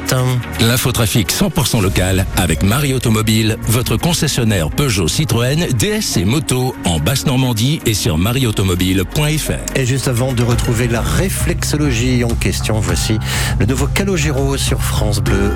L'infotrafic 0.60 1.32
100% 1.32 1.82
local 1.82 2.26
avec 2.36 2.64
Marie 2.64 2.94
Automobile, 2.94 3.58
votre 3.68 3.96
concessionnaire 3.96 4.70
Peugeot, 4.70 5.08
Citroën, 5.08 5.68
DS 5.74 6.18
et 6.18 6.26
moto 6.26 6.71
en 6.86 7.00
Basse-Normandie 7.00 7.82
et 7.86 7.94
sur 7.94 8.18
marieautomobile.fr. 8.18 9.78
Et 9.78 9.86
juste 9.86 10.08
avant 10.08 10.34
de 10.34 10.44
retrouver 10.44 10.88
la 10.88 11.02
réflexologie 11.02 12.24
en 12.24 12.36
question, 12.36 12.80
voici 12.80 13.18
le 13.60 13.66
nouveau 13.66 13.88
Calogero 13.88 14.58
sur 14.58 14.82
France 14.82 15.22
Bleu, 15.22 15.52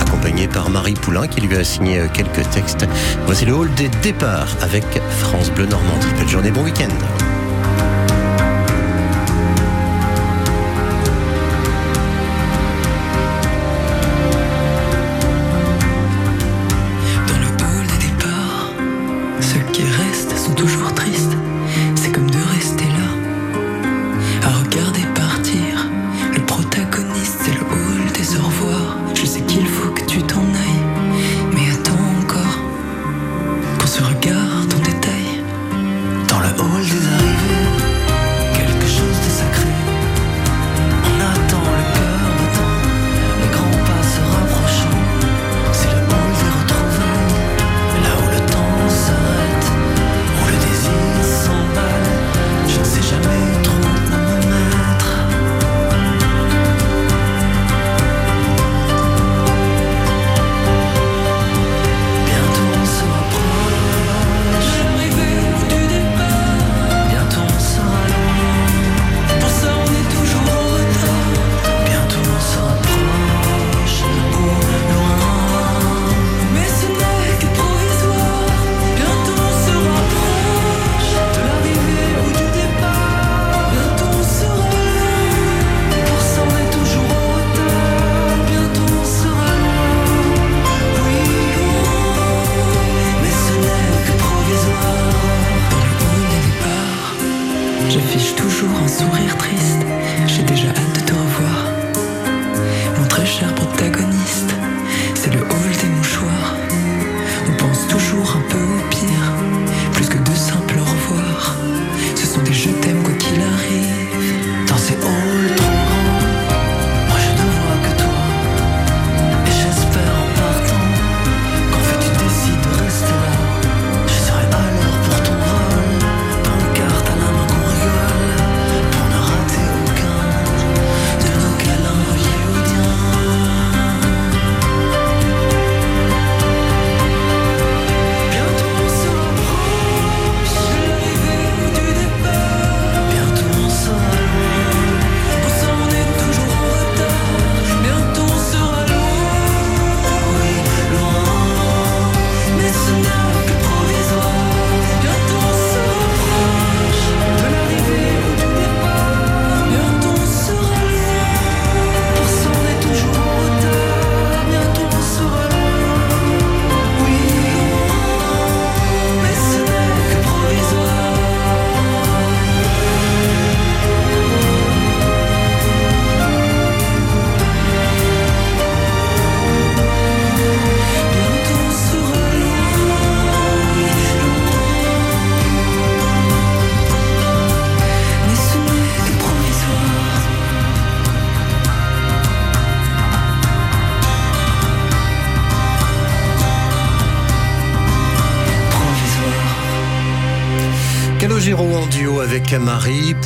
accompagné 0.00 0.48
par 0.48 0.70
Marie 0.70 0.94
Poulain 0.94 1.26
qui 1.26 1.40
lui 1.40 1.56
a 1.56 1.64
signé 1.64 1.98
euh, 1.98 2.08
quelques 2.12 2.48
textes. 2.50 2.86
Voici 3.26 3.44
le 3.44 3.54
hall 3.54 3.72
des 3.74 3.88
départs 4.02 4.56
avec 4.60 4.84
France 5.20 5.50
Bleu 5.50 5.66
Normandie. 5.66 6.06
Belle 6.18 6.28
journée, 6.28 6.50
bon 6.50 6.64
week-end. 6.64 7.21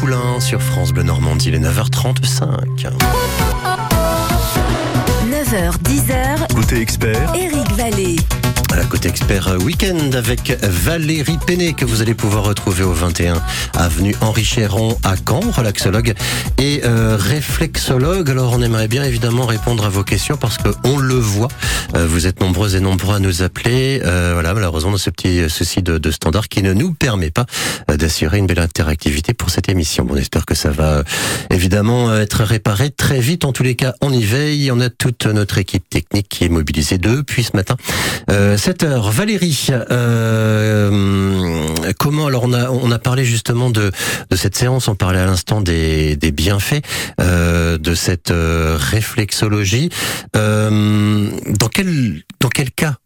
Poulain 0.06 0.38
sur 0.38 0.62
France 0.62 0.92
Bleu 0.92 1.02
Normandie, 1.02 1.50
les 1.50 1.58
9h35. 1.58 2.86
9h, 5.28 5.72
10h, 5.82 6.54
Côté 6.54 6.80
expert, 6.80 7.32
Eric 7.34 7.72
Vallée. 7.72 8.16
Côté 8.96 9.08
expert 9.10 9.54
week-end 9.62 10.12
avec 10.14 10.56
Valérie 10.62 11.36
Péné 11.46 11.74
que 11.74 11.84
vous 11.84 12.00
allez 12.00 12.14
pouvoir 12.14 12.44
retrouver 12.44 12.82
au 12.82 12.94
21 12.94 13.42
avenue 13.74 14.14
Henri 14.22 14.42
Chéron 14.42 14.96
à 15.04 15.16
Caen, 15.16 15.42
relaxologue 15.50 16.14
et 16.56 16.80
euh, 16.86 17.18
réflexologue. 17.20 18.30
Alors 18.30 18.54
on 18.54 18.62
aimerait 18.62 18.88
bien 18.88 19.04
évidemment 19.04 19.44
répondre 19.44 19.84
à 19.84 19.90
vos 19.90 20.02
questions 20.02 20.38
parce 20.38 20.56
que 20.56 20.70
on 20.84 20.96
le 20.96 21.16
voit, 21.16 21.48
euh, 21.94 22.06
vous 22.06 22.26
êtes 22.26 22.40
nombreux 22.40 22.74
et 22.74 22.80
nombreux 22.80 23.16
à 23.16 23.18
nous 23.18 23.42
appeler. 23.42 24.00
Euh, 24.02 24.30
voilà, 24.32 24.54
malheureusement 24.54 24.92
dans 24.92 24.96
ce 24.96 25.10
petit 25.10 25.50
souci 25.50 25.82
de, 25.82 26.10
standard 26.10 26.48
qui 26.48 26.62
ne 26.62 26.72
nous 26.72 26.94
permet 26.94 27.30
pas 27.30 27.44
d'assurer 27.88 28.38
une 28.38 28.46
belle 28.46 28.60
interactivité 28.60 29.34
pour 29.34 29.50
cette 29.50 29.68
émission. 29.68 30.06
Bon, 30.06 30.14
on 30.14 30.16
espère 30.16 30.46
que 30.46 30.54
ça 30.54 30.70
va 30.70 31.02
évidemment 31.50 32.16
être 32.16 32.44
réparé 32.44 32.88
très 32.88 33.20
vite. 33.20 33.44
En 33.44 33.52
tous 33.52 33.62
les 33.62 33.74
cas, 33.74 33.92
on 34.00 34.10
y 34.10 34.24
veille. 34.24 34.70
On 34.70 34.80
a 34.80 34.88
toute 34.88 35.26
notre 35.26 35.58
équipe 35.58 35.86
technique 35.90 36.30
qui 36.30 36.44
est 36.44 36.48
mobilisée 36.48 36.96
depuis 36.96 37.44
ce 37.44 37.54
matin. 37.54 37.76
Euh, 38.30 38.56
7 38.86 38.92
heures. 38.92 39.10
Valérie, 39.10 39.68
euh, 39.90 40.90
comment 41.98 42.26
alors 42.26 42.44
on 42.44 42.90
a 42.90 42.98
parlé 42.98 43.24
justement 43.24 43.70
de 43.70 43.90
cette 44.34 44.56
séance. 44.56 44.88
On 44.88 44.94
parlait 44.94 45.18
à 45.18 45.26
l'instant 45.26 45.60
des 45.60 46.16
bienfaits 46.32 46.82
euh, 47.20 47.78
de 47.78 47.94
cette 47.94 48.30
euh, 48.30 48.76
réflexologie. 48.78 49.90
Dans 50.34 51.68
quel 51.72 52.22
cas 52.74 52.96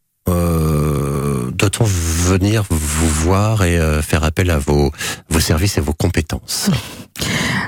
doit-on 1.53 1.85
venir 1.85 2.65
vous 2.71 3.09
voir 3.09 3.65
et 3.65 3.79
euh, 3.79 4.03
faire 4.03 4.25
appel 4.25 4.51
à 4.51 4.59
vos 4.59 4.91
vos 5.29 5.41
services 5.41 5.79
et 5.79 5.81
vos 5.81 5.93
compétences? 5.93 6.71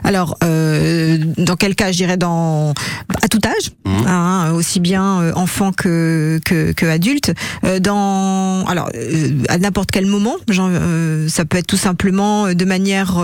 Alors, 0.05 0.37
euh, 0.42 1.18
dans 1.37 1.57
quel 1.57 1.75
cas, 1.75 1.92
je 1.92 1.97
dirais 1.99 2.16
dans 2.16 2.73
à 3.23 3.29
tout 3.29 3.40
âge, 3.45 3.71
Mhm. 3.85 4.07
hein, 4.07 4.53
aussi 4.55 4.81
bien 4.81 5.21
euh, 5.21 5.33
enfant 5.35 5.73
que 5.73 6.40
que, 6.45 6.73
que 6.73 6.87
adulte. 6.87 7.33
Dans 7.81 8.64
alors 8.66 8.88
à 9.49 9.59
n'importe 9.59 9.90
quel 9.90 10.07
moment, 10.07 10.37
genre, 10.49 10.71
ça 11.29 11.45
peut 11.45 11.59
être 11.59 11.66
tout 11.66 11.77
simplement 11.77 12.53
de 12.55 12.64
manière 12.64 13.23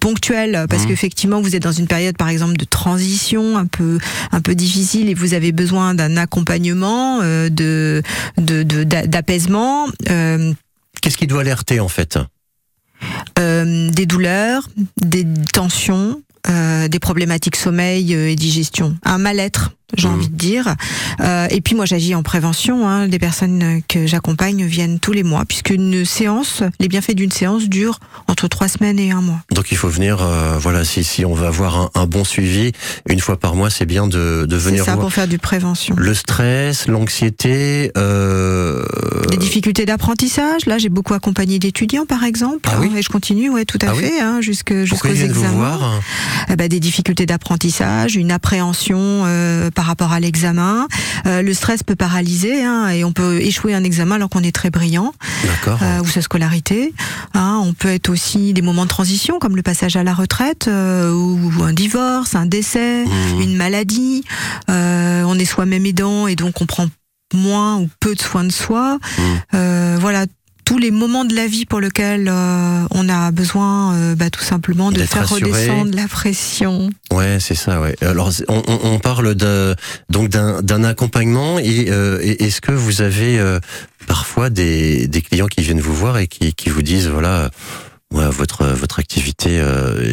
ponctuelle, 0.00 0.66
parce 0.68 0.82
Mhm. 0.82 0.88
qu'effectivement 0.88 1.40
vous 1.40 1.54
êtes 1.56 1.62
dans 1.62 1.72
une 1.72 1.86
période, 1.86 2.16
par 2.16 2.28
exemple, 2.28 2.56
de 2.56 2.64
transition 2.64 3.56
un 3.56 3.66
peu 3.66 3.98
un 4.32 4.40
peu 4.40 4.54
difficile 4.54 5.08
et 5.08 5.14
vous 5.14 5.34
avez 5.34 5.52
besoin 5.52 5.94
d'un 5.94 6.16
accompagnement, 6.16 7.20
de 7.20 8.02
de 8.38 8.62
de- 8.62 8.84
euh, 10.10 10.52
Qu'est-ce 11.00 11.16
qui 11.16 11.26
doit 11.26 11.40
alerter 11.40 11.80
en 11.80 11.88
fait? 11.88 12.18
Euh, 13.38 13.90
des 13.90 14.06
douleurs, 14.06 14.68
des 15.00 15.26
tensions, 15.52 16.22
euh, 16.48 16.88
des 16.88 16.98
problématiques 17.00 17.56
sommeil 17.56 18.12
et 18.12 18.36
digestion, 18.36 18.96
un 19.02 19.18
mal-être, 19.18 19.72
j'ai 19.96 20.08
Mhm. 20.08 20.14
envie 20.14 20.28
de 20.28 20.36
dire. 20.36 20.74
Euh, 21.20 21.46
et 21.50 21.60
puis 21.60 21.74
moi 21.74 21.84
j'agis 21.84 22.14
en 22.14 22.22
prévention. 22.22 22.88
Hein, 22.88 23.06
les 23.06 23.18
personnes 23.18 23.80
que 23.88 24.06
j'accompagne 24.06 24.64
viennent 24.64 24.98
tous 25.00 25.12
les 25.12 25.22
mois, 25.22 25.44
puisque 25.46 25.70
une 25.70 26.04
séance, 26.04 26.62
les 26.80 26.88
bienfaits 26.88 27.14
d'une 27.14 27.30
séance 27.32 27.68
durent 27.68 27.98
entre 28.28 28.48
trois 28.48 28.68
semaines 28.68 28.98
et 28.98 29.10
un 29.10 29.20
mois. 29.20 29.40
Donc 29.52 29.70
il 29.72 29.76
faut 29.76 29.88
venir, 29.88 30.18
euh, 30.22 30.56
voilà, 30.58 30.84
si, 30.84 31.04
si 31.04 31.24
on 31.24 31.34
veut 31.34 31.46
avoir 31.46 31.76
un, 31.78 31.90
un 31.94 32.06
bon 32.06 32.24
suivi, 32.24 32.72
une 33.08 33.20
fois 33.20 33.38
par 33.38 33.54
mois, 33.54 33.70
c'est 33.70 33.86
bien 33.86 34.06
de, 34.06 34.46
de 34.48 34.58
C'est 34.58 34.64
venir 34.70 34.84
ça 34.84 34.92
voir. 34.92 35.02
pour 35.06 35.12
faire 35.12 35.28
du 35.28 35.38
prévention. 35.38 35.94
Le 35.98 36.14
stress, 36.14 36.86
l'anxiété, 36.88 37.90
euh, 37.96 38.82
Des 39.30 39.36
difficultés 39.36 39.84
d'apprentissage. 39.86 40.66
Là, 40.66 40.78
j'ai 40.78 40.88
beaucoup 40.88 41.14
accompagné 41.14 41.58
d'étudiants, 41.58 42.06
par 42.06 42.24
exemple. 42.24 42.68
Ah 42.72 42.76
oui 42.80 42.90
hein, 42.92 42.96
et 42.98 43.02
je 43.02 43.08
continue, 43.08 43.50
ouais, 43.50 43.64
tout 43.64 43.78
à 43.82 43.86
Ah 43.90 43.92
oui 43.94 44.02
fait, 44.04 44.20
hein, 44.20 44.40
jusque 44.40 44.72
jusqu'aux 44.84 45.08
vous 45.08 45.22
examens. 45.22 45.50
voir? 45.50 46.00
Eh 46.50 46.56
ben, 46.56 46.68
des 46.68 46.80
difficultés 46.80 47.26
d'apprentissage, 47.26 48.16
une 48.16 48.30
appréhension 48.32 48.98
euh, 49.00 49.70
par 49.82 49.88
rapport 49.88 50.12
à 50.12 50.20
l'examen. 50.20 50.86
Euh, 51.26 51.42
le 51.42 51.52
stress 51.54 51.82
peut 51.82 51.96
paralyser 51.96 52.62
hein, 52.62 52.86
et 52.90 53.02
on 53.02 53.10
peut 53.12 53.40
échouer 53.40 53.74
un 53.74 53.82
examen 53.82 54.14
alors 54.14 54.28
qu'on 54.30 54.44
est 54.44 54.54
très 54.54 54.70
brillant 54.70 55.12
euh, 55.82 55.98
ou 56.02 56.06
sa 56.06 56.22
scolarité. 56.22 56.94
Hein, 57.34 57.60
on 57.64 57.72
peut 57.72 57.88
être 57.88 58.08
aussi 58.08 58.52
des 58.52 58.62
moments 58.62 58.84
de 58.84 58.88
transition 58.88 59.40
comme 59.40 59.56
le 59.56 59.62
passage 59.62 59.96
à 59.96 60.04
la 60.04 60.14
retraite 60.14 60.68
euh, 60.68 61.12
ou, 61.12 61.64
un 61.64 61.72
divorce, 61.72 62.36
un 62.36 62.46
décès, 62.46 63.04
Mhm. 63.04 63.40
une 63.40 63.56
maladie. 63.56 64.22
On 64.68 65.36
est 65.38 65.44
soi-même 65.44 65.84
aidant 65.84 66.28
et 66.28 66.36
donc 66.36 66.60
on 66.60 66.66
prend 66.66 66.86
moins 67.34 67.78
ou 67.78 67.88
peu 67.98 68.14
de 68.14 68.20
soin 68.22 68.44
de 68.44 68.52
soi. 68.52 68.98
Euh, 69.54 69.96
voilà 70.00 70.26
tous 70.72 70.78
les 70.78 70.90
moments 70.90 71.26
de 71.26 71.34
la 71.34 71.46
vie 71.46 71.66
pour 71.66 71.80
lesquels 71.80 72.30
euh, 72.30 72.86
on 72.92 73.06
a 73.10 73.30
besoin 73.30 73.94
euh, 73.94 74.14
bah, 74.14 74.30
tout 74.30 74.40
simplement 74.40 74.90
de 74.90 75.00
faire 75.00 75.28
redescendre 75.28 75.94
la 75.94 76.08
pression. 76.08 76.88
Ouais, 77.12 77.36
c'est 77.40 77.54
ça. 77.54 77.78
Ouais. 77.78 77.94
Alors 78.00 78.30
on, 78.48 78.98
parle 78.98 79.34
de 79.34 79.76
donc 80.08 80.30
d'un 80.30 80.84
accompagnement 80.84 81.58
et, 81.58 81.90
euh, 81.90 82.20
et 82.22 82.44
est-ce 82.44 82.62
que 82.62 82.72
vous 82.72 83.02
avez 83.02 83.38
parfois 84.06 84.48
des, 84.48 85.06
des 85.08 85.20
clients 85.20 85.46
qui 85.46 85.60
viennent 85.60 85.80
vous 85.80 85.94
voir 85.94 86.16
et 86.16 86.26
qui, 86.26 86.54
qui 86.54 86.70
vous 86.70 86.82
disent 86.82 87.08
voilà. 87.08 87.50
Ouais, 88.10 88.28
votre 88.28 88.66
votre 88.66 88.98
activité, 88.98 89.62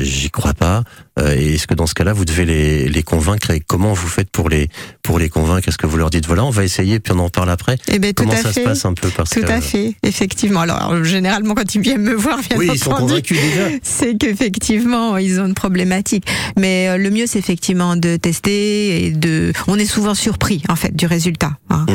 j'y 0.01 0.29
crois 0.29 0.53
pas. 0.53 0.83
Euh, 1.19 1.35
et 1.35 1.55
est-ce 1.55 1.67
que 1.67 1.73
dans 1.73 1.87
ce 1.87 1.93
cas-là, 1.93 2.13
vous 2.13 2.25
devez 2.25 2.45
les, 2.45 2.89
les 2.89 3.03
convaincre 3.03 3.51
et 3.51 3.59
comment 3.65 3.93
vous 3.93 4.07
faites 4.07 4.29
pour 4.29 4.49
les 4.49 4.69
pour 5.03 5.19
les 5.19 5.29
convaincre? 5.29 5.67
Est-ce 5.67 5.77
que 5.77 5.87
vous 5.87 5.97
leur 5.97 6.09
dites 6.09 6.25
voilà, 6.27 6.43
on 6.45 6.49
va 6.49 6.63
essayer 6.63 6.99
puis 6.99 7.13
on 7.15 7.19
en 7.19 7.29
parle 7.29 7.49
après? 7.49 7.77
Eh 7.91 7.99
ben, 7.99 8.13
tout 8.13 8.23
Comment 8.23 8.33
à 8.37 8.41
ça 8.41 8.53
fait. 8.53 8.61
se 8.61 8.65
passe 8.65 8.85
un 8.85 8.93
peu? 8.93 9.09
Parce 9.09 9.31
Tout 9.31 9.41
que 9.41 9.51
à 9.51 9.61
fait, 9.61 9.95
effectivement. 10.03 10.61
Alors, 10.61 10.91
euh, 10.93 11.03
généralement, 11.03 11.53
quand 11.55 11.75
ils 11.75 11.81
viennent 11.81 12.01
me 12.03 12.13
voir, 12.13 12.37
bien 12.39 12.57
oui, 12.57 12.69
ils 12.73 12.79
sont 12.79 12.91
convaincus 12.91 13.37
déjà. 13.39 13.67
c'est 13.83 14.15
qu'effectivement, 14.17 15.17
ils 15.17 15.39
ont 15.39 15.45
une 15.47 15.53
problématique. 15.53 16.25
Mais 16.57 16.87
euh, 16.89 16.97
le 16.97 17.09
mieux, 17.09 17.25
c'est 17.27 17.39
effectivement 17.39 17.95
de 17.95 18.15
tester 18.15 19.05
et 19.05 19.11
de. 19.11 19.51
On 19.67 19.77
est 19.77 19.85
souvent 19.85 20.13
surpris, 20.15 20.61
en 20.69 20.75
fait, 20.75 20.95
du 20.95 21.05
résultat. 21.05 21.51
hein. 21.69 21.85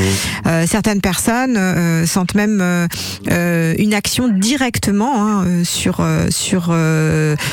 Euh, 0.47 0.67
certaines 0.67 1.01
personnes 1.01 1.57
euh, 1.57 2.07
sentent 2.07 2.35
même 2.35 2.61
euh, 2.61 3.75
une 3.79 3.95
action 3.95 4.29
directement 4.29 5.27
hein, 5.41 5.65
sur 5.65 6.05
sur 6.31 6.75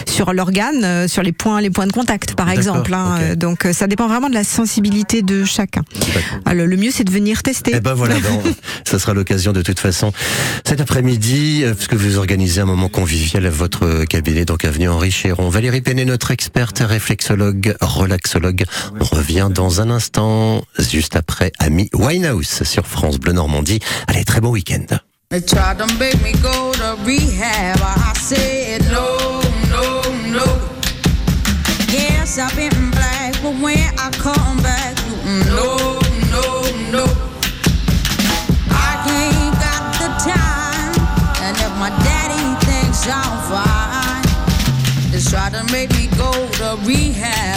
sur 0.08 0.34
l'organe, 0.34 1.08
sur 1.08 1.24
les 1.24 1.32
points 1.32 1.61
les 1.62 1.70
points 1.70 1.88
de 1.88 1.92
contact, 1.94 2.36
par 2.36 2.50
exemple. 2.50 2.94
hein. 2.94 3.18
Euh, 3.22 3.36
Donc, 3.36 3.66
euh, 3.66 3.74
ça 3.74 3.88
dépend 3.88 4.08
vraiment 4.08 4.30
de 4.30 4.34
la 4.34 4.44
sensibilité 4.44 5.22
de 5.22 5.46
chacun. 5.46 5.84
Alors, 6.46 6.66
le 6.68 6.76
mieux, 6.78 6.92
c'est 6.92 7.04
de 7.04 7.12
venir 7.12 7.44
tester. 7.44 7.72
Eh 7.76 7.80
ben 7.80 7.94
voilà, 7.94 8.16
ben, 8.20 8.42
ça 8.86 9.00
sera 9.00 9.14
l'occasion 9.14 9.54
de 9.54 9.62
toute 9.62 9.80
façon 9.80 10.12
cet 10.66 10.82
après-midi, 10.82 11.62
euh, 11.64 11.74
puisque 11.74 11.94
vous 11.94 12.18
organisez 12.18 12.62
un 12.62 12.66
moment 12.66 12.90
convivial 12.90 13.46
à 13.46 13.50
votre 13.50 14.06
cabinet, 14.06 14.46
donc 14.46 14.66
avenue 14.66 14.90
Henri 14.90 15.12
Chéron. 15.12 15.50
Valérie 15.50 15.82
Péné, 15.82 16.06
notre 16.06 16.32
experte 16.32 16.80
réflexologue, 16.86 17.76
relaxologue. 17.82 18.66
On 19.00 19.06
revient 19.16 19.50
dans 19.54 19.82
un 19.82 19.90
instant, 19.90 20.64
juste 20.80 21.16
après 21.16 21.52
Ami 21.60 21.90
Winehouse 21.94 22.64
sur 22.64 22.88
France 22.88 23.20
Bleu 23.20 23.34
Normandie. 23.34 23.80
Allez, 24.08 24.24
très 24.26 24.42
bon 24.42 24.50
week-end. 24.50 24.86
They 25.30 25.42
tried 25.42 25.78
to 25.78 25.86
make 25.98 26.22
me 26.24 26.34
go 26.42 26.72
to 26.74 26.98
rehab. 27.06 27.80
I 27.80 28.18
said 28.20 28.82
no, 28.92 29.42
no, 29.70 30.02
no. 30.34 30.71
Yes, 32.34 32.40
I've 32.40 32.56
been 32.56 32.92
black, 32.92 33.34
but 33.44 33.56
when 33.62 33.78
I 34.00 34.10
come 34.12 34.64
back, 34.64 34.96
mm, 34.96 35.48
no, 35.52 36.00
no, 36.32 36.64
no. 36.90 37.04
I 38.72 38.92
ain't 39.20 39.56
got 39.60 39.84
the 40.00 40.08
time, 40.32 40.94
and 41.44 41.58
if 41.58 41.74
my 41.78 41.90
daddy 42.08 42.56
thinks 42.66 43.06
I'm 43.06 43.36
fine, 43.52 45.12
they 45.12 45.20
try 45.20 45.50
to 45.50 45.70
make 45.74 45.92
me 45.92 46.08
go 46.16 46.32
to 46.32 46.78
rehab. 46.88 47.51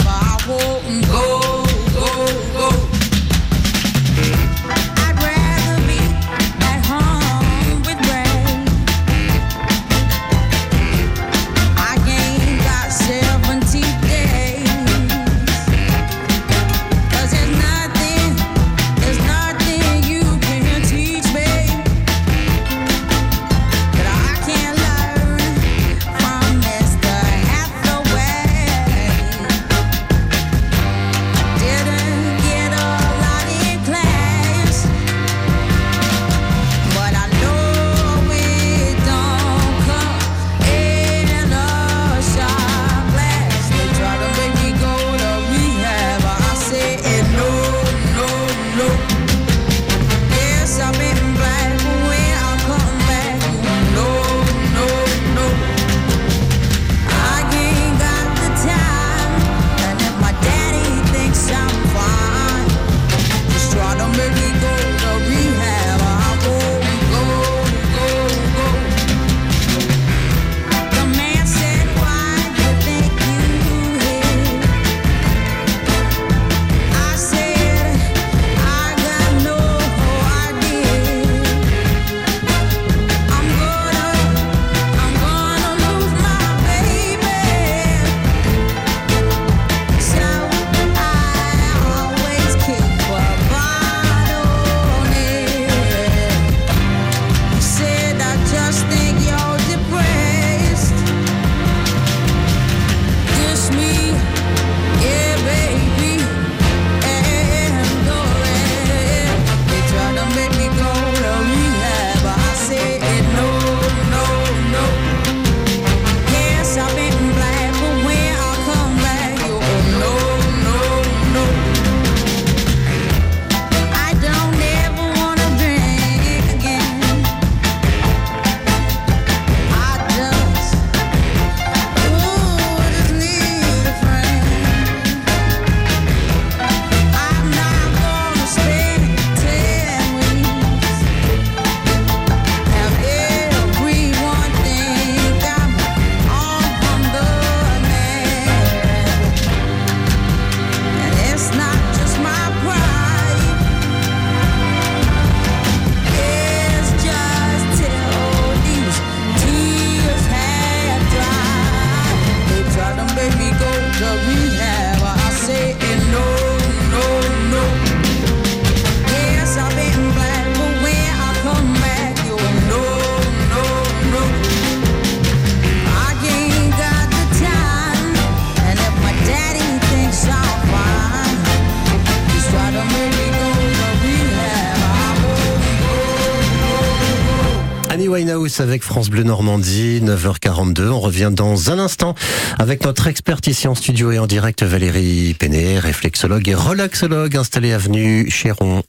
Avec 188.59 188.83
France 188.83 189.09
Bleu 189.09 189.23
Normandie, 189.23 190.01
9h42. 190.01 190.89
On 190.89 190.99
revient 190.99 191.31
dans 191.31 191.71
un 191.71 191.79
instant 191.79 192.15
avec 192.57 192.83
notre 192.85 193.07
experte 193.07 193.47
ici 193.47 193.67
en 193.67 193.75
studio 193.75 194.11
et 194.11 194.19
en 194.19 194.27
direct, 194.27 194.63
Valérie 194.63 195.35
Péné, 195.37 195.79
réflexologue 195.79 196.47
et 196.47 196.53
relaxologue 196.53 197.35
installée 197.35 197.73
avenue 197.73 198.29
Chéron 198.29 198.83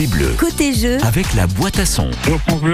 Circuit 0.00 0.06
bleu. 0.06 0.34
Côté 0.38 0.72
jeu, 0.72 0.98
Avec 1.02 1.34
la 1.34 1.46
boîte 1.46 1.78
à 1.78 1.84
son. 1.84 2.10
France 2.22 2.60
Bleu. 2.60 2.72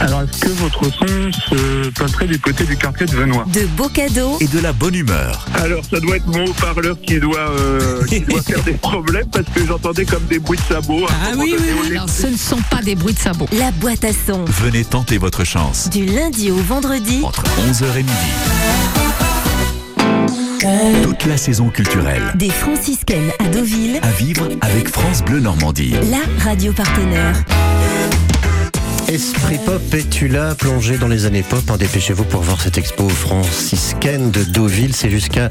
Alors, 0.00 0.22
est-ce 0.22 0.40
que 0.40 0.48
votre 0.48 0.84
son 0.92 1.06
se 1.32 1.90
passerait 1.90 2.26
du 2.26 2.38
côté 2.40 2.64
du 2.64 2.76
quartier 2.76 3.06
de 3.06 3.12
Venois 3.14 3.44
de 3.52 3.66
beaux 3.76 3.88
cadeaux, 3.88 4.36
Et 4.40 4.46
de 4.48 4.58
la 4.60 4.72
bonne 4.72 4.94
humeur. 4.94 5.46
Alors, 5.54 5.84
ça 5.84 6.00
doit 6.00 6.16
être 6.16 6.26
mon 6.26 6.44
haut-parleur 6.46 6.96
qui 7.00 7.20
doit, 7.20 7.38
euh, 7.38 8.04
qui 8.06 8.20
doit 8.20 8.42
faire 8.42 8.62
des 8.64 8.72
problèmes 8.72 9.28
parce 9.30 9.46
que 9.54 9.64
j'entendais 9.66 10.04
comme 10.04 10.24
des 10.24 10.38
bruits 10.38 10.58
de 10.58 10.74
sabots. 10.74 11.06
Ah 11.08 11.32
oui, 11.38 11.54
oui, 11.58 11.66
oui. 11.82 11.90
Alors, 11.96 12.08
ce 12.08 12.26
ne 12.26 12.36
sont 12.36 12.60
pas 12.70 12.82
des 12.82 12.94
bruits 12.94 13.14
de 13.14 13.20
sabots. 13.20 13.48
la 13.52 13.70
boîte 13.70 14.04
à 14.04 14.12
son. 14.12 14.44
Venez 14.46 14.84
tenter 14.84 15.18
votre 15.18 15.44
chance. 15.44 15.88
Du 15.90 16.04
lundi 16.04 16.50
au 16.50 16.56
vendredi, 16.56 17.20
Entre 17.22 17.44
11h 17.70 17.84
et 17.96 18.02
midi. 18.02 19.13
Toute 21.02 21.26
la 21.26 21.36
saison 21.36 21.68
culturelle. 21.68 22.22
des 22.36 22.48
franciscaines 22.48 23.30
à 23.38 23.44
Deauville, 23.48 23.98
À 24.02 24.10
vivre 24.12 24.48
avec 24.62 24.88
France 24.88 25.22
Bleu 25.22 25.38
Normandie. 25.40 25.94
la 26.10 26.22
radio 26.42 26.72
partenaire. 26.72 27.34
Esprit 29.08 29.58
Pop, 29.66 29.82
es-tu 29.92 30.28
là, 30.28 30.54
plongé 30.54 30.96
dans 30.96 31.08
les 31.08 31.26
années 31.26 31.42
pop? 31.42 31.60
Hein, 31.70 31.76
Dépêchez-vous 31.76 32.24
pour 32.24 32.40
voir 32.40 32.62
cette 32.62 32.78
expo 32.78 33.10
franciscaine 33.10 34.30
de 34.30 34.42
Deauville. 34.42 34.94
C'est 34.96 35.10
jusqu'à 35.10 35.50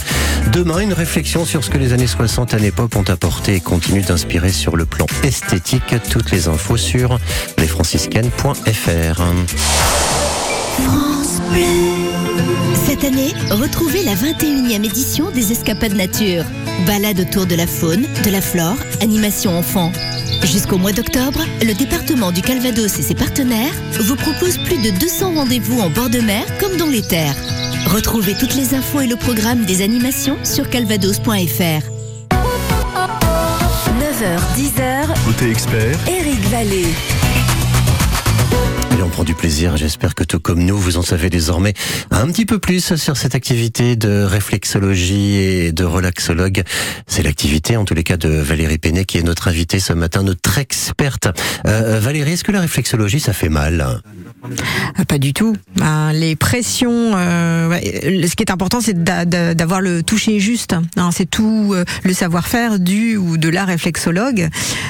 demain 0.51 0.79
une 0.79 0.93
réflexion 0.93 1.45
sur 1.45 1.63
ce 1.63 1.69
que 1.69 1.77
les 1.77 1.93
années 1.93 2.07
60 2.07 2.55
années 2.55 2.71
pop 2.71 2.95
ont 2.95 3.03
apporté 3.07 3.53
et 3.55 3.59
continuent 3.59 4.03
d'inspirer 4.05 4.51
sur 4.51 4.75
le 4.75 4.85
plan 4.85 5.05
esthétique. 5.23 5.93
Toutes 6.09 6.31
les 6.31 6.47
infos 6.47 6.77
sur 6.77 7.19
lesfranciscaines.fr. 7.59 9.21
Cette 12.93 13.05
année, 13.05 13.33
retrouvez 13.49 14.03
la 14.03 14.13
21e 14.13 14.85
édition 14.85 15.31
des 15.31 15.51
Escapades 15.51 15.95
Nature. 15.95 16.45
Balade 16.85 17.21
autour 17.21 17.47
de 17.47 17.55
la 17.55 17.65
faune, 17.65 18.05
de 18.23 18.29
la 18.29 18.39
flore, 18.39 18.75
animation 19.01 19.57
enfant. 19.57 19.91
Jusqu'au 20.43 20.77
mois 20.77 20.91
d'octobre, 20.91 21.39
le 21.63 21.73
département 21.73 22.31
du 22.31 22.43
Calvados 22.43 22.99
et 22.99 23.01
ses 23.01 23.15
partenaires 23.15 23.73
vous 23.99 24.15
proposent 24.15 24.59
plus 24.59 24.77
de 24.77 24.91
200 24.99 25.33
rendez-vous 25.33 25.79
en 25.79 25.89
bord 25.89 26.11
de 26.11 26.19
mer 26.19 26.45
comme 26.59 26.77
dans 26.77 26.85
les 26.85 27.01
terres. 27.01 27.35
Retrouvez 27.87 28.35
toutes 28.35 28.53
les 28.53 28.75
infos 28.75 29.01
et 29.01 29.07
le 29.07 29.15
programme 29.15 29.65
des 29.65 29.81
animations 29.81 30.37
sur 30.43 30.69
calvados.fr. 30.69 31.89
9h, 33.89 34.37
10h, 34.55 35.25
Côté 35.25 35.49
expert, 35.49 35.97
Eric 36.07 36.41
Vallée. 36.49 36.85
On 39.01 39.09
prend 39.09 39.23
du 39.25 39.33
plaisir. 39.33 39.75
J'espère 39.77 40.15
que 40.15 40.23
tout 40.23 40.39
comme 40.39 40.63
nous, 40.63 40.77
vous 40.77 40.97
en 40.97 41.01
savez 41.01 41.29
désormais 41.29 41.73
un 42.09 42.25
petit 42.27 42.45
peu 42.45 42.57
plus 42.57 42.95
sur 42.95 43.17
cette 43.17 43.35
activité 43.35 43.95
de 43.95 44.23
réflexologie 44.23 45.35
et 45.35 45.71
de 45.71 45.83
relaxologue. 45.83 46.63
C'est 47.05 47.21
l'activité, 47.21 47.75
en 47.75 47.83
tous 47.85 47.93
les 47.95 48.03
cas, 48.03 48.17
de 48.17 48.29
Valérie 48.29 48.77
Pénet, 48.77 49.03
qui 49.05 49.17
est 49.17 49.23
notre 49.23 49.49
invitée 49.49 49.79
ce 49.79 49.93
matin, 49.93 50.23
notre 50.23 50.57
experte. 50.57 51.27
Euh, 51.67 51.99
Valérie, 51.99 52.31
est-ce 52.33 52.43
que 52.45 52.51
la 52.53 52.61
réflexologie, 52.61 53.19
ça 53.19 53.33
fait 53.33 53.49
mal? 53.49 54.01
Ah, 54.95 55.05
Pas 55.05 55.17
du 55.19 55.33
tout. 55.33 55.55
Ben, 55.75 56.11
les 56.13 56.35
pressions, 56.35 57.11
euh, 57.15 57.77
ce 57.81 58.35
qui 58.35 58.43
est 58.43 58.51
important, 58.51 58.79
c'est 58.81 59.03
d'a- 59.03 59.25
d'a- 59.25 59.53
d'avoir 59.53 59.81
le 59.81 60.01
toucher 60.03 60.39
juste. 60.39 60.73
hein. 60.97 61.09
c'est 61.11 61.29
tout 61.29 61.71
euh, 61.73 61.83
le 62.03 62.13
savoir-faire 62.13 62.79
du 62.79 63.17
ou 63.17 63.37
de 63.37 63.49
la 63.49 63.65
réflexologue. 63.65 64.47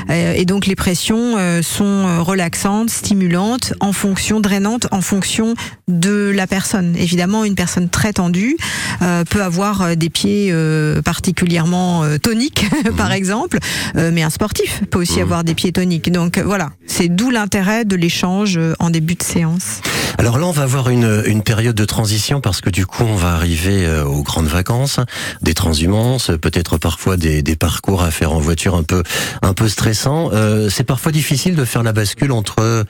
Euh, 0.10 0.34
et 0.34 0.46
donc 0.46 0.66
les 0.68 0.76
pressions 0.76 1.36
euh, 1.38 1.62
sont 1.62 1.84
euh, 2.08 2.22
relaxantes, 2.22 2.90
stimulantes, 2.90 3.74
fonction, 3.94 4.40
drainantes, 4.40 4.88
en 4.92 5.02
fonction 5.02 5.56
de 5.88 6.32
la 6.36 6.48
personne. 6.48 6.96
Évidemment, 6.98 7.44
une 7.46 7.56
personne 7.56 7.90
très 7.90 8.14
tendue 8.14 8.58
euh, 9.02 9.24
peut 9.24 9.44
avoir 9.44 9.82
euh, 9.82 9.96
des 9.96 10.10
pieds 10.10 10.50
euh, 10.52 11.02
particulièrement 11.02 12.04
euh, 12.04 12.18
toniques, 12.18 12.66
par 12.98 13.12
exemple, 13.12 13.60
mais 13.96 14.24
un 14.24 14.30
sportif 14.30 14.82
peut 14.90 15.00
aussi 15.00 15.22
avoir 15.22 15.44
des 15.44 15.54
pieds 15.54 15.72
toniques. 15.72 16.12
Donc 16.12 16.40
voilà, 16.40 16.72
c'est 16.88 17.08
d'où 17.08 17.30
l'intérêt 17.30 17.86
de 17.86 17.96
l'échange 17.96 18.60
en 18.80 18.90
début 18.90 19.16
de 19.16 19.24
séance. 19.24 19.82
Alors 20.18 20.38
là, 20.38 20.46
on 20.46 20.52
va 20.52 20.64
avoir 20.64 20.90
une, 20.90 21.24
une 21.26 21.44
période 21.44 21.76
de 21.76 21.86
transition 21.86 22.42
parce 22.42 22.62
que 22.62 22.70
du 22.70 22.86
coup, 22.86 23.04
on 23.04 23.16
va 23.16 23.34
arriver 23.34 23.88
aux 24.02 24.24
grandes 24.24 24.48
vacances, 24.48 25.00
des 25.42 25.54
transhumances, 25.54 26.32
peut-être 26.42 26.78
parfois 26.78 27.18
des, 27.18 27.42
des 27.42 27.56
parcours 27.56 28.04
à 28.04 28.12
faire 28.12 28.34
en 28.34 28.40
voiture 28.40 28.76
un 28.76 28.84
peu, 28.84 29.04
un 29.42 29.54
peu 29.54 29.68
stressants. 29.68 30.32
C'est 30.70 30.84
parfois 30.84 31.12
difficile 31.12 31.56
de 31.56 31.66
faire 31.66 31.84
la 31.84 31.94
bascule 31.94 32.32
entre 32.32 32.86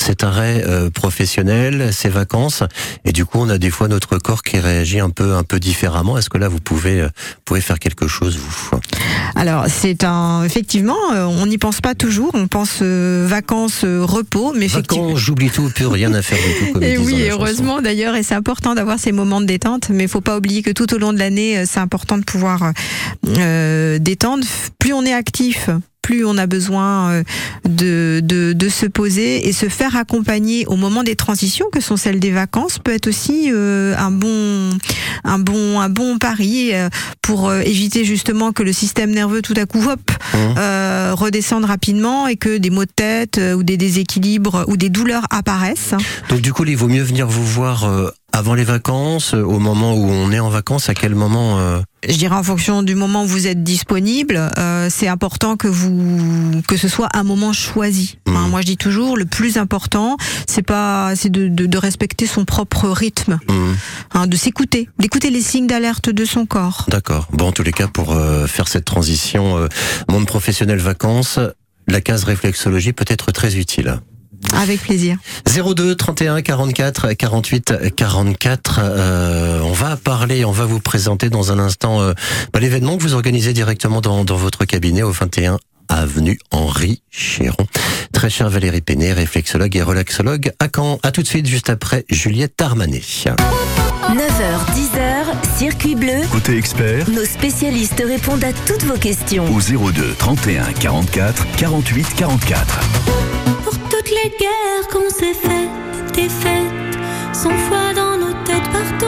cet 0.00 0.22
arrêt 0.22 0.64
euh, 0.66 0.90
professionnel, 0.90 1.92
ces 1.92 2.08
vacances, 2.08 2.62
et 3.04 3.12
du 3.12 3.24
coup, 3.24 3.38
on 3.40 3.48
a 3.48 3.58
des 3.58 3.70
fois 3.70 3.88
notre 3.88 4.18
corps 4.18 4.42
qui 4.42 4.58
réagit 4.58 5.00
un 5.00 5.10
peu, 5.10 5.34
un 5.34 5.42
peu 5.42 5.58
différemment. 5.58 6.18
Est-ce 6.18 6.30
que 6.30 6.38
là, 6.38 6.48
vous 6.48 6.60
pouvez, 6.60 7.00
euh, 7.00 7.08
pouvez 7.44 7.60
faire 7.60 7.78
quelque 7.78 8.06
chose, 8.06 8.36
vous? 8.38 8.78
Alors 9.34 9.66
c'est 9.68 10.04
un 10.04 10.42
effectivement, 10.44 10.96
euh, 11.14 11.24
on 11.24 11.46
n'y 11.46 11.58
pense 11.58 11.80
pas 11.80 11.94
toujours. 11.94 12.30
On 12.34 12.48
pense 12.48 12.80
euh, 12.82 13.26
vacances, 13.28 13.82
euh, 13.84 14.04
repos, 14.04 14.52
mais 14.54 14.66
effectivement. 14.66 15.06
Vacances, 15.06 15.20
j'oublie 15.20 15.50
tout, 15.50 15.70
plus 15.70 15.86
rien 15.86 16.12
à 16.14 16.22
faire 16.22 16.38
du 16.38 16.66
tout. 16.66 16.72
Comme 16.72 16.82
Et 16.82 16.98
oui, 16.98 17.28
heureusement 17.30 17.80
d'ailleurs, 17.80 18.16
et 18.16 18.22
c'est 18.22 18.34
important 18.34 18.74
d'avoir 18.74 18.98
ces 18.98 19.12
moments 19.12 19.40
de 19.40 19.46
détente, 19.46 19.90
mais 19.90 20.04
il 20.04 20.08
faut 20.08 20.20
pas 20.20 20.36
oublier 20.36 20.62
que 20.62 20.70
tout 20.70 20.92
au 20.94 20.98
long 20.98 21.12
de 21.12 21.18
l'année, 21.18 21.58
euh, 21.58 21.64
c'est 21.66 21.80
important 21.80 22.18
de 22.18 22.24
pouvoir 22.24 22.72
euh, 23.26 23.98
détendre. 23.98 24.44
Plus 24.78 24.92
on 24.92 25.04
est 25.04 25.14
actif, 25.14 25.70
plus 26.08 26.24
on 26.24 26.38
a 26.38 26.46
besoin 26.46 27.10
euh, 27.10 27.22
de, 27.68 28.22
de, 28.24 28.54
de 28.54 28.68
se 28.70 28.86
poser 28.86 29.46
et 29.46 29.52
se 29.52 29.68
faire 29.68 29.94
accompagner 29.94 30.64
au 30.64 30.76
moment 30.76 31.02
des 31.02 31.16
transitions, 31.16 31.66
que 31.70 31.82
sont 31.82 31.98
celles 31.98 32.18
des 32.18 32.30
vacances, 32.30 32.78
peut 32.78 32.94
être 32.94 33.08
aussi 33.08 33.50
euh, 33.52 33.94
un 33.98 34.10
bon 34.10 34.70
un 35.24 35.38
bon 35.38 35.78
un 35.78 35.90
bon 35.90 36.16
pari 36.16 36.70
euh, 36.72 36.88
pour 37.20 37.52
éviter 37.52 38.06
justement 38.06 38.52
que 38.52 38.62
le 38.62 38.72
système 38.72 39.10
nerveux 39.10 39.42
tout 39.42 39.52
à 39.58 39.66
coup 39.66 39.82
hop 39.86 40.00
Mmh. 40.34 40.58
euh, 40.58 41.14
redescende 41.14 41.64
rapidement 41.64 42.26
et 42.26 42.36
que 42.36 42.58
des 42.58 42.68
maux 42.68 42.84
de 42.84 42.90
tête 42.94 43.40
ou 43.56 43.62
des 43.62 43.78
déséquilibres 43.78 44.64
ou 44.68 44.76
des 44.76 44.90
douleurs 44.90 45.24
apparaissent. 45.30 45.94
Donc 46.28 46.42
du 46.42 46.52
coup, 46.52 46.64
il 46.66 46.76
vaut 46.76 46.86
mieux 46.88 47.02
venir 47.02 47.26
vous 47.26 47.46
voir 47.46 47.88
avant 48.38 48.54
les 48.54 48.64
vacances, 48.64 49.34
euh, 49.34 49.42
au 49.42 49.58
moment 49.58 49.94
où 49.94 50.04
on 50.04 50.30
est 50.30 50.38
en 50.38 50.48
vacances, 50.48 50.88
à 50.88 50.94
quel 50.94 51.14
moment 51.14 51.58
euh, 51.58 51.80
je 52.08 52.16
dirais 52.16 52.36
en 52.36 52.42
fonction 52.44 52.84
du 52.84 52.94
moment 52.94 53.24
où 53.24 53.26
vous 53.26 53.48
êtes 53.48 53.64
disponible, 53.64 54.50
euh, 54.56 54.88
c'est 54.88 55.08
important 55.08 55.56
que 55.56 55.66
vous 55.66 56.62
que 56.68 56.76
ce 56.76 56.86
soit 56.86 57.08
un 57.14 57.24
moment 57.24 57.52
choisi. 57.52 58.18
Mhm. 58.28 58.50
moi, 58.50 58.60
je 58.60 58.66
dis 58.66 58.76
toujours, 58.76 59.16
le 59.16 59.24
plus 59.24 59.56
important, 59.56 60.16
c'est 60.46 60.62
pas, 60.62 61.16
c'est 61.16 61.30
de, 61.30 61.48
de, 61.48 61.66
de 61.66 61.78
respecter 61.78 62.26
son 62.26 62.44
propre 62.44 62.88
rythme, 62.88 63.40
hmm, 63.48 63.72
hein, 64.14 64.26
de 64.28 64.36
s'écouter, 64.36 64.88
d'écouter 64.98 65.30
les 65.30 65.42
signes 65.42 65.66
d'alerte 65.66 66.08
de 66.08 66.24
son 66.24 66.46
corps. 66.46 66.84
D'accord. 66.88 67.26
Bon, 67.32 67.48
en 67.48 67.52
tous 67.52 67.64
les 67.64 67.72
cas, 67.72 67.88
pour 67.88 68.12
euh, 68.12 68.46
faire 68.46 68.68
cette 68.68 68.84
transition 68.84 69.58
euh, 69.58 69.68
monde 70.08 70.26
professionnel 70.26 70.78
vacances, 70.78 71.40
la 71.88 72.00
case 72.00 72.24
réflexologie 72.24 72.92
peut 72.92 73.06
être 73.08 73.32
très 73.32 73.56
utile. 73.56 73.98
Avec 74.60 74.80
plaisir. 74.82 75.16
02 75.46 75.94
31 75.94 76.42
44 76.42 77.12
48 77.12 77.94
44. 77.94 78.80
euh, 78.82 79.60
on 79.62 79.72
va 79.72 79.96
parler, 79.96 80.44
on 80.44 80.50
va 80.50 80.64
vous 80.64 80.80
présenter 80.80 81.30
dans 81.30 81.52
un 81.52 81.58
instant 81.60 82.00
euh, 82.00 82.12
bah, 82.52 82.58
l'événement 82.60 82.96
que 82.96 83.02
vous 83.02 83.14
organisez 83.14 83.52
directement 83.52 84.00
dans, 84.00 84.24
dans 84.24 84.36
votre 84.36 84.64
cabinet 84.64 85.02
au 85.02 85.12
21 85.12 85.58
avenue 85.88 86.38
Henri 86.50 87.02
Chéron. 87.10 87.66
Très 88.12 88.28
cher 88.30 88.50
Valérie 88.50 88.80
Pénet, 88.80 89.12
réflexologue 89.12 89.74
et 89.76 89.82
relaxologue 89.82 90.50
à 90.58 90.66
Caen. 90.74 90.98
À 91.02 91.12
tout 91.12 91.22
de 91.22 91.28
suite, 91.28 91.46
juste 91.46 91.70
après 91.70 92.04
Juliette 92.10 92.60
Armanet. 92.60 93.00
9h, 93.00 93.34
10h, 94.74 95.56
Circuit 95.58 95.94
bleu. 95.94 96.26
côté 96.32 96.56
expert, 96.56 97.08
Nos 97.10 97.24
spécialistes 97.24 98.02
répondent 98.04 98.44
à 98.44 98.52
toutes 98.66 98.82
vos 98.84 98.96
questions. 98.98 99.44
au 99.54 99.60
02 99.92 100.14
31 100.18 100.72
44 100.72 101.46
48 101.56 102.06
44. 102.16 102.80
Toutes 103.90 104.10
les 104.10 104.30
guerres 104.38 104.88
qu'on 104.92 105.08
s'est 105.08 105.32
faites, 105.32 106.12
des 106.14 106.28
fêtes, 106.28 106.98
sans 107.32 107.56
foi 107.68 107.94
dans 107.94 108.18
nos 108.18 108.32
têtes 108.44 108.70
par 108.70 108.98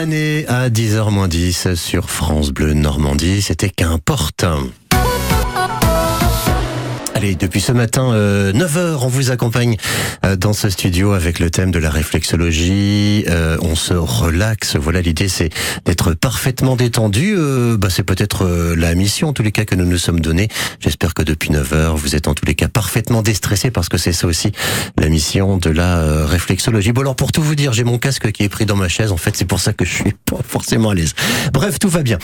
Darmanet 0.00 0.46
à 0.48 0.70
10h 0.70 1.28
10 1.28 1.74
sur 1.74 2.08
France 2.08 2.52
Bleu 2.52 2.72
Normandie. 2.72 3.42
C'était 3.42 3.68
qu'importe. 3.68 4.46
Allez, 7.30 7.36
depuis 7.36 7.60
ce 7.60 7.70
matin, 7.70 8.12
euh, 8.12 8.52
9h, 8.52 8.98
on 9.02 9.06
vous 9.06 9.30
accompagne 9.30 9.76
euh, 10.24 10.34
dans 10.34 10.52
ce 10.52 10.68
studio 10.68 11.12
avec 11.12 11.38
le 11.38 11.48
thème 11.48 11.70
de 11.70 11.78
la 11.78 11.88
réflexologie. 11.88 13.24
Euh, 13.28 13.56
on 13.62 13.76
se 13.76 13.94
relaxe. 13.94 14.74
Voilà, 14.74 15.00
l'idée, 15.00 15.28
c'est 15.28 15.50
d'être 15.84 16.14
parfaitement 16.14 16.74
détendu. 16.74 17.36
Euh, 17.38 17.76
bah, 17.76 17.86
c'est 17.88 18.02
peut-être 18.02 18.46
euh, 18.46 18.74
la 18.74 18.96
mission, 18.96 19.28
en 19.28 19.32
tous 19.32 19.44
les 19.44 19.52
cas, 19.52 19.64
que 19.64 19.76
nous 19.76 19.84
nous 19.84 19.96
sommes 19.96 20.18
donnée. 20.18 20.48
J'espère 20.80 21.14
que 21.14 21.22
depuis 21.22 21.50
9h, 21.50 21.94
vous 21.94 22.16
êtes 22.16 22.26
en 22.26 22.34
tous 22.34 22.46
les 22.46 22.56
cas 22.56 22.66
parfaitement 22.66 23.22
déstressé 23.22 23.70
parce 23.70 23.88
que 23.88 23.96
c'est 23.96 24.12
ça 24.12 24.26
aussi 24.26 24.50
la 24.98 25.08
mission 25.08 25.56
de 25.56 25.70
la 25.70 25.98
euh, 25.98 26.26
réflexologie. 26.26 26.90
Bon, 26.90 27.02
alors, 27.02 27.14
pour 27.14 27.30
tout 27.30 27.42
vous 27.42 27.54
dire, 27.54 27.72
j'ai 27.72 27.84
mon 27.84 27.98
casque 27.98 28.32
qui 28.32 28.42
est 28.42 28.48
pris 28.48 28.66
dans 28.66 28.76
ma 28.76 28.88
chaise. 28.88 29.12
En 29.12 29.16
fait, 29.16 29.36
c'est 29.36 29.44
pour 29.44 29.60
ça 29.60 29.72
que 29.72 29.84
je 29.84 29.94
suis 29.94 30.14
pas 30.24 30.38
forcément 30.44 30.90
à 30.90 30.94
l'aise. 30.96 31.14
Bref, 31.52 31.78
tout 31.78 31.90
va 31.90 32.02
bien. 32.02 32.18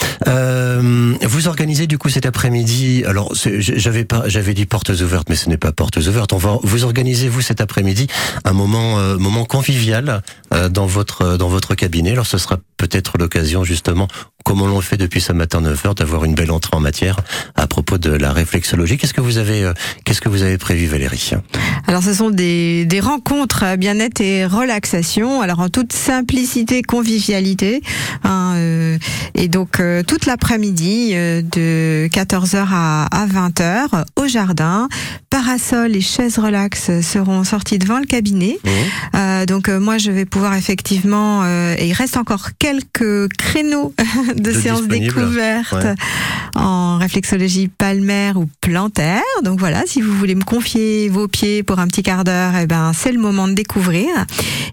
Vous 1.22 1.46
organisez 1.46 1.86
du 1.86 1.96
coup 1.96 2.08
cet 2.08 2.26
après-midi. 2.26 3.04
Alors, 3.06 3.32
j'avais 3.34 4.04
pas, 4.04 4.24
j'avais 4.26 4.54
dit 4.54 4.66
portes 4.66 4.95
ouvertes, 5.02 5.28
mais 5.28 5.36
ce 5.36 5.48
n'est 5.48 5.56
pas 5.56 5.72
portes 5.72 5.96
ouvertes. 5.96 6.32
On 6.32 6.38
vous 6.38 6.84
organisez 6.84 7.28
vous 7.28 7.40
cet 7.40 7.60
après-midi 7.60 8.06
un 8.44 8.52
moment, 8.52 8.98
euh, 8.98 9.16
convivial 9.44 10.22
euh, 10.52 10.68
dans 10.68 10.86
votre, 10.86 11.36
dans 11.36 11.48
votre 11.48 11.74
cabinet. 11.74 12.12
Alors, 12.12 12.26
ce 12.26 12.38
sera 12.38 12.58
peut-être 12.76 13.18
l'occasion 13.18 13.64
justement, 13.64 14.08
comme 14.46 14.62
on 14.62 14.72
l'a 14.72 14.80
fait 14.80 14.96
depuis 14.96 15.20
ce 15.20 15.32
matin 15.32 15.60
9h, 15.60 15.96
d'avoir 15.96 16.24
une 16.24 16.34
belle 16.34 16.52
entrée 16.52 16.76
en 16.76 16.80
matière 16.80 17.16
à 17.56 17.66
propos 17.66 17.98
de 17.98 18.10
la 18.10 18.32
réflexologie? 18.32 18.96
Qu'est-ce 18.96 19.12
que 19.12 19.20
vous 19.20 19.38
avez, 19.38 19.64
euh, 19.64 19.72
qu'est-ce 20.04 20.20
que 20.20 20.28
vous 20.28 20.42
avez 20.42 20.56
prévu, 20.56 20.86
Valérie? 20.86 21.32
Alors 21.88 22.04
ce 22.04 22.14
sont 22.14 22.30
des, 22.30 22.84
des 22.84 23.00
rencontres 23.00 23.64
euh, 23.64 23.76
bien-être 23.76 24.20
et 24.20 24.46
relaxation, 24.46 25.40
alors 25.40 25.58
en 25.58 25.68
toute 25.68 25.92
simplicité, 25.92 26.82
convivialité. 26.82 27.82
hein, 28.22 28.52
euh, 28.54 28.98
et 29.34 29.48
donc 29.48 29.80
euh, 29.80 30.04
toute 30.04 30.26
l'après-midi 30.26 31.10
euh, 31.14 31.42
de 31.42 32.08
14h 32.12 32.66
à, 32.70 33.06
à 33.06 33.26
20h 33.26 34.04
au 34.14 34.28
jardin, 34.28 34.88
parasol 35.28 35.96
et 35.96 36.00
chaises 36.00 36.38
relax 36.38 37.00
seront 37.02 37.42
sortis 37.42 37.78
devant 37.80 37.98
le 37.98 38.06
cabinet. 38.06 38.58
Euh, 39.16 39.44
donc 39.44 39.68
euh, 39.68 39.80
moi 39.80 39.98
je 39.98 40.12
vais 40.12 40.24
pouvoir 40.24 40.54
effectivement, 40.54 41.42
euh, 41.42 41.74
et 41.78 41.88
il 41.88 41.92
reste 41.94 42.16
encore 42.16 42.50
quelques 42.60 43.28
créneaux 43.36 43.92
de, 44.36 44.50
De 44.52 44.58
séances 44.58 44.86
découvertes 44.86 45.72
Ouais. 45.72 45.94
en 46.54 46.98
réflexologie 46.98 47.68
palmaire 47.68 48.36
ou 48.38 48.48
plantaire. 48.60 49.20
Donc 49.44 49.58
voilà, 49.58 49.82
si 49.86 50.00
vous 50.00 50.12
voulez 50.12 50.34
me 50.34 50.44
confier 50.44 51.08
vos 51.08 51.28
pieds 51.28 51.62
pour 51.62 51.78
un 51.78 51.86
petit 51.88 52.02
quart 52.02 52.24
d'heure, 52.24 52.52
eh 52.60 52.66
ben 52.66 52.92
c'est 52.94 53.12
le 53.12 53.18
moment 53.18 53.48
de 53.48 53.52
découvrir. 53.54 54.08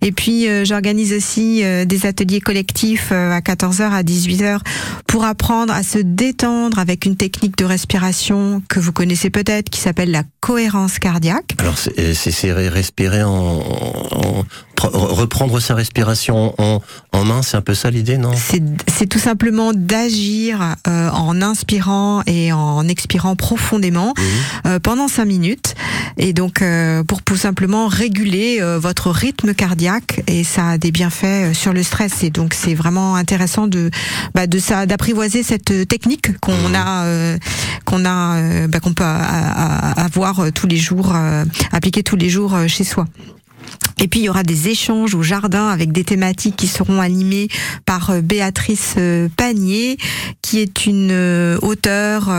Et 0.01 0.11
puis 0.11 0.47
euh, 0.47 0.65
j'organise 0.65 1.13
aussi 1.13 1.63
euh, 1.63 1.85
des 1.85 2.05
ateliers 2.05 2.41
collectifs 2.41 3.09
euh, 3.11 3.31
à 3.31 3.39
14h 3.39 3.81
à 3.91 4.03
18h 4.03 4.59
pour 5.07 5.25
apprendre 5.25 5.73
à 5.73 5.83
se 5.83 5.99
détendre 5.99 6.79
avec 6.79 7.05
une 7.05 7.15
technique 7.15 7.57
de 7.57 7.65
respiration 7.65 8.61
que 8.69 8.79
vous 8.79 8.91
connaissez 8.91 9.29
peut-être 9.29 9.69
qui 9.69 9.79
s'appelle 9.79 10.11
la 10.11 10.23
cohérence 10.39 10.99
cardiaque. 10.99 11.55
Alors, 11.59 11.77
c'est 11.77 12.51
respirer 12.51 13.23
en, 13.23 14.43
reprendre 14.81 15.59
sa 15.59 15.75
respiration 15.75 16.53
en, 16.57 16.81
en 17.11 17.23
main, 17.25 17.41
c'est 17.41 17.57
un 17.57 17.61
peu 17.61 17.73
ça 17.73 17.89
l'idée, 17.91 18.17
non? 18.17 18.31
C'est 18.87 19.07
tout 19.07 19.19
simplement 19.19 19.71
d'agir 19.73 20.75
euh, 20.87 21.09
en 21.11 21.41
inspirant 21.41 22.21
et 22.25 22.51
en 22.51 22.87
expirant 22.87 23.35
profondément 23.35 24.13
euh, 24.65 24.79
pendant 24.79 25.07
cinq 25.07 25.25
minutes. 25.25 25.75
Et 26.17 26.33
donc, 26.33 26.61
euh, 26.61 27.03
pour 27.03 27.21
tout 27.21 27.37
simplement 27.37 27.87
réguler 27.87 28.59
euh, 28.61 28.77
votre 28.79 29.09
rythme 29.09 29.53
cardiaque 29.53 30.21
et 30.27 30.43
ça 30.43 30.69
a 30.69 30.77
des 30.77 30.91
bienfaits 30.91 31.23
euh, 31.23 31.53
sur 31.53 31.73
le 31.73 31.83
stress. 31.83 32.23
Et 32.23 32.29
donc, 32.29 32.53
c'est 32.53 32.73
vraiment 32.75 33.15
intéressant 33.15 33.67
de 33.67 33.89
bah, 34.33 34.47
de 34.47 34.59
ça 34.59 34.85
d'apprivoiser 34.85 35.43
cette 35.43 35.87
technique 35.87 36.37
qu'on 36.39 36.73
a 36.75 37.05
euh, 37.05 37.37
qu'on 37.85 38.05
a 38.05 38.37
euh, 38.37 38.67
bah, 38.67 38.79
qu'on 38.79 38.93
peut 38.93 39.03
a- 39.03 39.91
a- 39.93 40.01
avoir 40.03 40.39
euh, 40.39 40.51
tous 40.51 40.67
les 40.67 40.77
jours, 40.77 41.13
euh, 41.15 41.45
appliquer 41.71 42.03
tous 42.03 42.15
les 42.15 42.29
jours 42.29 42.53
euh, 42.55 42.67
chez 42.67 42.83
soi. 42.83 43.05
Et 44.03 44.07
puis 44.09 44.19
il 44.19 44.23
y 44.23 44.29
aura 44.29 44.43
des 44.43 44.67
échanges 44.67 45.15
au 45.15 45.23
jardin 45.23 45.69
avec 45.69 45.93
des 45.93 46.03
thématiques 46.03 46.57
qui 46.57 46.67
seront 46.67 46.99
animées 46.99 47.47
par 47.85 48.09
euh, 48.09 48.21
Béatrice 48.21 48.95
euh, 48.97 49.29
Panier, 49.37 49.97
qui 50.41 50.59
est 50.59 50.85
une 50.85 51.11
euh, 51.11 51.57
auteure 51.61 52.29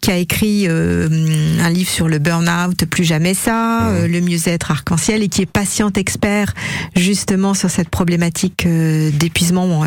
qui 0.00 0.10
a 0.10 0.16
écrit 0.16 0.66
un 0.68 1.70
livre 1.70 1.90
sur 1.90 2.08
le 2.08 2.18
burn-out, 2.18 2.84
plus 2.86 3.04
jamais 3.04 3.34
ça, 3.34 3.92
le 4.06 4.20
mieux-être 4.20 4.70
arc-en-ciel, 4.70 5.22
et 5.22 5.28
qui 5.28 5.42
est 5.42 5.46
patiente 5.46 5.98
expert 5.98 6.54
justement 6.96 7.54
sur 7.54 7.70
cette 7.70 7.88
problématique 7.88 8.66
d'épuisement 8.66 9.86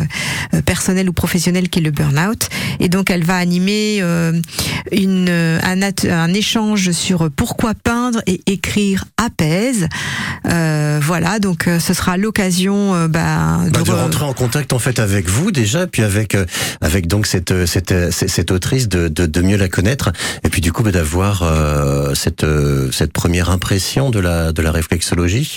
personnel 0.64 1.08
ou 1.08 1.12
professionnel 1.12 1.68
qui 1.68 1.80
est 1.80 1.82
le 1.82 1.90
burn-out. 1.90 2.48
Et 2.80 2.88
donc 2.88 3.10
elle 3.10 3.24
va 3.24 3.36
animer 3.36 4.02
une, 4.92 5.28
un, 5.28 6.34
échange 6.34 6.90
sur 6.92 7.30
pourquoi 7.30 7.74
peindre 7.74 8.20
et 8.26 8.40
écrire 8.46 9.04
apaise. 9.16 9.88
Euh, 10.46 10.61
voilà, 11.00 11.38
donc 11.38 11.66
euh, 11.68 11.78
ce 11.78 11.94
sera 11.94 12.16
l'occasion 12.16 12.94
euh, 12.94 13.08
bah, 13.08 13.58
Bah, 13.72 13.80
de 13.80 13.90
re- 13.90 13.94
rentrer 13.94 14.24
en 14.24 14.32
contact 14.32 14.72
en 14.72 14.78
fait 14.78 14.98
avec 14.98 15.28
vous 15.28 15.50
déjà, 15.52 15.86
puis 15.86 16.02
avec 16.02 16.34
euh, 16.34 16.44
avec 16.80 17.06
donc 17.06 17.26
cette 17.26 17.50
euh, 17.52 17.66
cette 17.66 17.92
euh, 17.92 18.10
cette, 18.10 18.50
autrice 18.50 18.88
de, 18.88 19.08
de 19.08 19.26
de 19.26 19.40
mieux 19.42 19.56
la 19.56 19.68
connaître, 19.68 20.12
et 20.44 20.48
puis 20.48 20.60
du 20.60 20.72
coup 20.72 20.82
bah, 20.82 20.90
d'avoir 20.92 21.42
euh, 21.42 22.14
cette 22.14 22.44
euh, 22.44 22.90
cette 22.92 23.12
première 23.12 23.50
impression 23.50 24.10
de 24.10 24.18
la 24.20 24.52
de 24.52 24.62
la 24.62 24.72
réflexologie. 24.72 25.56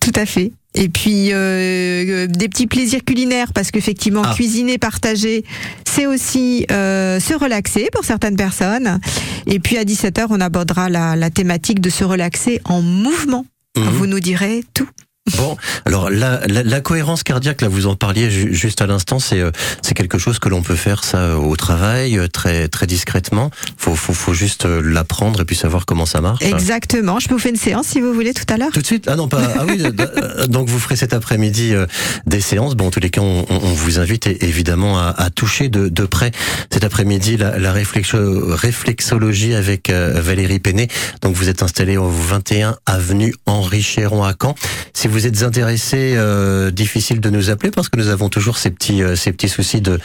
Tout 0.00 0.12
à 0.16 0.26
fait. 0.26 0.52
Et 0.74 0.90
puis 0.90 1.32
euh, 1.32 1.36
euh, 1.36 2.26
des 2.26 2.48
petits 2.48 2.66
plaisirs 2.66 3.00
culinaires 3.04 3.52
parce 3.54 3.70
qu'effectivement 3.70 4.22
Ah. 4.24 4.34
cuisiner, 4.34 4.76
partager, 4.76 5.44
c'est 5.88 6.04
aussi 6.06 6.66
euh, 6.70 7.18
se 7.20 7.32
relaxer 7.32 7.88
pour 7.92 8.04
certaines 8.04 8.36
personnes. 8.36 9.00
Et 9.46 9.60
puis 9.60 9.78
à 9.78 9.84
17h, 9.84 10.26
on 10.28 10.40
abordera 10.42 10.90
la, 10.90 11.16
la 11.16 11.30
thématique 11.30 11.80
de 11.80 11.88
se 11.88 12.04
relaxer 12.04 12.60
en 12.66 12.82
mouvement. 12.82 13.46
Mhm. 13.78 13.90
Vous 13.90 14.06
nous 14.06 14.20
direz 14.20 14.64
tout. 14.74 14.88
Bon, 15.36 15.56
alors 15.84 16.10
la, 16.10 16.40
la, 16.46 16.62
la 16.62 16.80
cohérence 16.80 17.22
cardiaque, 17.22 17.60
là 17.62 17.68
vous 17.68 17.86
en 17.86 17.94
parliez 17.96 18.30
ju- 18.30 18.54
juste 18.54 18.80
à 18.82 18.86
l'instant, 18.86 19.18
c'est 19.18 19.40
euh, 19.40 19.50
c'est 19.82 19.94
quelque 19.94 20.18
chose 20.18 20.38
que 20.38 20.48
l'on 20.48 20.62
peut 20.62 20.76
faire 20.76 21.04
ça 21.04 21.38
au 21.38 21.54
travail 21.56 22.18
euh, 22.18 22.28
très 22.28 22.68
très 22.68 22.86
discrètement. 22.86 23.50
Faut 23.76 23.94
faut 23.94 24.12
faut 24.14 24.34
juste 24.34 24.64
euh, 24.66 24.80
l'apprendre 24.82 25.40
et 25.42 25.44
puis 25.44 25.56
savoir 25.56 25.86
comment 25.86 26.06
ça 26.06 26.20
marche. 26.20 26.42
Exactement. 26.42 27.18
Je 27.20 27.28
peux 27.28 27.34
vous 27.34 27.40
faire 27.40 27.52
une 27.52 27.58
séance 27.58 27.86
si 27.88 28.00
vous 28.00 28.12
voulez 28.12 28.34
tout 28.34 28.44
à 28.52 28.56
l'heure. 28.56 28.70
Tout 28.72 28.80
de 28.80 28.86
suite? 28.86 29.04
Ah 29.08 29.16
non, 29.16 29.28
pas. 29.28 29.42
Ah 29.58 29.64
oui, 29.66 29.82
euh, 29.82 30.46
donc 30.46 30.68
vous 30.68 30.78
ferez 30.78 30.96
cet 30.96 31.12
après-midi 31.12 31.74
euh, 31.74 31.86
des 32.26 32.40
séances. 32.40 32.74
Bon, 32.76 32.86
en 32.86 32.90
tous 32.90 33.00
les 33.00 33.10
cas, 33.10 33.20
on, 33.20 33.44
on- 33.48 33.58
vous 33.78 33.98
invite 34.00 34.26
évidemment 34.26 34.98
à, 34.98 35.14
à 35.16 35.30
toucher 35.30 35.68
de, 35.68 35.88
de 35.88 36.04
près 36.04 36.32
cet 36.72 36.84
après-midi 36.84 37.36
la, 37.36 37.58
la 37.58 37.72
réflexo- 37.72 38.52
réflexologie 38.52 39.54
avec 39.54 39.90
euh, 39.90 40.20
Valérie 40.20 40.58
Péné. 40.58 40.88
Donc 41.22 41.34
vous 41.34 41.48
êtes 41.48 41.62
installé 41.62 41.96
au 41.96 42.08
21 42.08 42.76
avenue 42.86 43.34
Henri 43.46 43.82
Chéron 43.82 44.24
à 44.24 44.34
Caen. 44.40 44.54
Si 44.94 45.08
vous 45.08 45.17
êtes 45.26 45.42
intéressé, 45.42 46.14
euh, 46.16 46.70
difficile 46.70 47.20
de 47.20 47.30
nous 47.30 47.50
appeler 47.50 47.70
parce 47.70 47.88
que 47.88 47.96
nous 47.98 48.08
avons 48.08 48.28
toujours 48.28 48.58
ces 48.58 48.70
petits 48.70 49.02
euh, 49.02 49.16
ces 49.16 49.32
petits 49.32 49.48
soucis 49.48 49.80
de, 49.80 49.98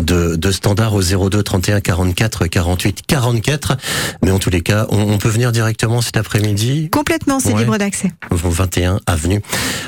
de 0.00 0.36
de 0.36 0.50
standard 0.52 0.94
au 0.94 1.02
02 1.02 1.42
31 1.42 1.80
44 1.80 2.46
48 2.46 3.02
44. 3.06 3.76
Mais 4.24 4.30
en 4.30 4.38
tous 4.38 4.50
les 4.50 4.60
cas, 4.60 4.86
on, 4.90 4.98
on 5.00 5.18
peut 5.18 5.28
venir 5.28 5.52
directement 5.52 6.00
cet 6.00 6.16
après-midi. 6.16 6.88
Complètement, 6.90 7.40
c'est 7.40 7.52
Ouais. 7.52 7.60
libre 7.60 7.78
d'accès. 7.78 8.12
21 8.30 9.00
avenue 9.06 9.40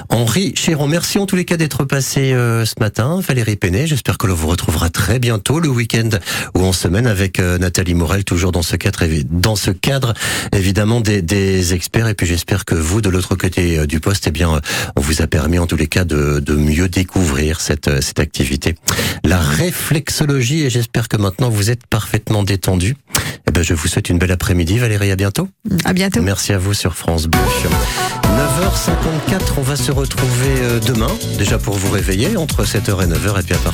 Henri 0.08 0.52
Chéron. 0.56 0.86
Merci 0.88 1.18
en 1.18 1.26
tous 1.26 1.36
les 1.36 1.44
cas 1.44 1.56
d'être 1.56 1.84
passé 1.84 2.32
euh, 2.32 2.64
ce 2.64 2.74
matin, 2.80 3.20
Valérie 3.26 3.56
Pénet. 3.56 3.86
J'espère 3.86 4.18
que 4.18 4.26
l'on 4.26 4.34
vous 4.34 4.48
retrouvera 4.48 4.90
très 4.90 5.18
bientôt 5.18 5.60
le 5.60 5.68
week-end 5.68 6.08
ou 6.54 6.64
en 6.64 6.72
semaine 6.72 7.06
avec 7.06 7.38
euh, 7.38 7.58
Nathalie 7.58 7.94
Morel, 7.94 8.24
toujours 8.24 8.52
dans 8.52 8.62
ce 8.62 8.76
cadre, 8.76 9.04
dans 9.30 9.56
ce 9.56 9.70
cadre 9.70 10.14
évidemment 10.52 11.00
des, 11.00 11.22
des 11.22 11.74
experts. 11.74 12.08
Et 12.08 12.14
puis 12.14 12.26
j'espère 12.26 12.64
que 12.64 12.74
vous, 12.74 13.00
de 13.00 13.08
l'autre 13.08 13.34
côté 13.36 13.78
euh, 13.78 13.86
du 13.86 14.00
poste, 14.00 14.26
eh 14.26 14.30
bien, 14.30 14.60
vous 14.96 15.22
a 15.22 15.26
permis 15.26 15.58
en 15.58 15.66
tous 15.66 15.76
les 15.76 15.86
cas 15.86 16.04
de, 16.04 16.40
de 16.40 16.54
mieux 16.54 16.88
découvrir 16.88 17.60
cette, 17.60 17.88
euh, 17.88 18.00
cette 18.00 18.20
activité. 18.20 18.74
La 19.24 19.38
réflexologie, 19.38 20.62
et 20.62 20.70
j'espère 20.70 21.08
que 21.08 21.16
maintenant 21.16 21.50
vous 21.50 21.70
êtes 21.70 21.86
parfaitement 21.86 22.42
détendu. 22.42 22.96
Eh 23.48 23.50
ben, 23.50 23.62
je 23.62 23.74
vous 23.74 23.88
souhaite 23.88 24.08
une 24.08 24.18
belle 24.18 24.32
après-midi, 24.32 24.78
Valérie. 24.78 25.10
À 25.10 25.16
bientôt. 25.16 25.48
À 25.84 25.92
bientôt. 25.92 26.22
Merci 26.22 26.52
à 26.52 26.58
vous 26.58 26.74
sur 26.74 26.94
France 26.94 27.26
Bleu. 27.26 27.40
9h54, 28.22 29.40
on 29.58 29.62
va 29.62 29.76
se 29.76 29.92
retrouver 29.92 30.48
euh, 30.60 30.80
demain, 30.80 31.10
déjà 31.38 31.58
pour 31.58 31.76
vous 31.76 31.90
réveiller 31.90 32.36
entre 32.36 32.64
7h 32.64 33.02
et 33.02 33.06
9h, 33.06 33.40
et 33.40 33.42
puis 33.42 33.54
à 33.54 33.58
partir 33.58 33.72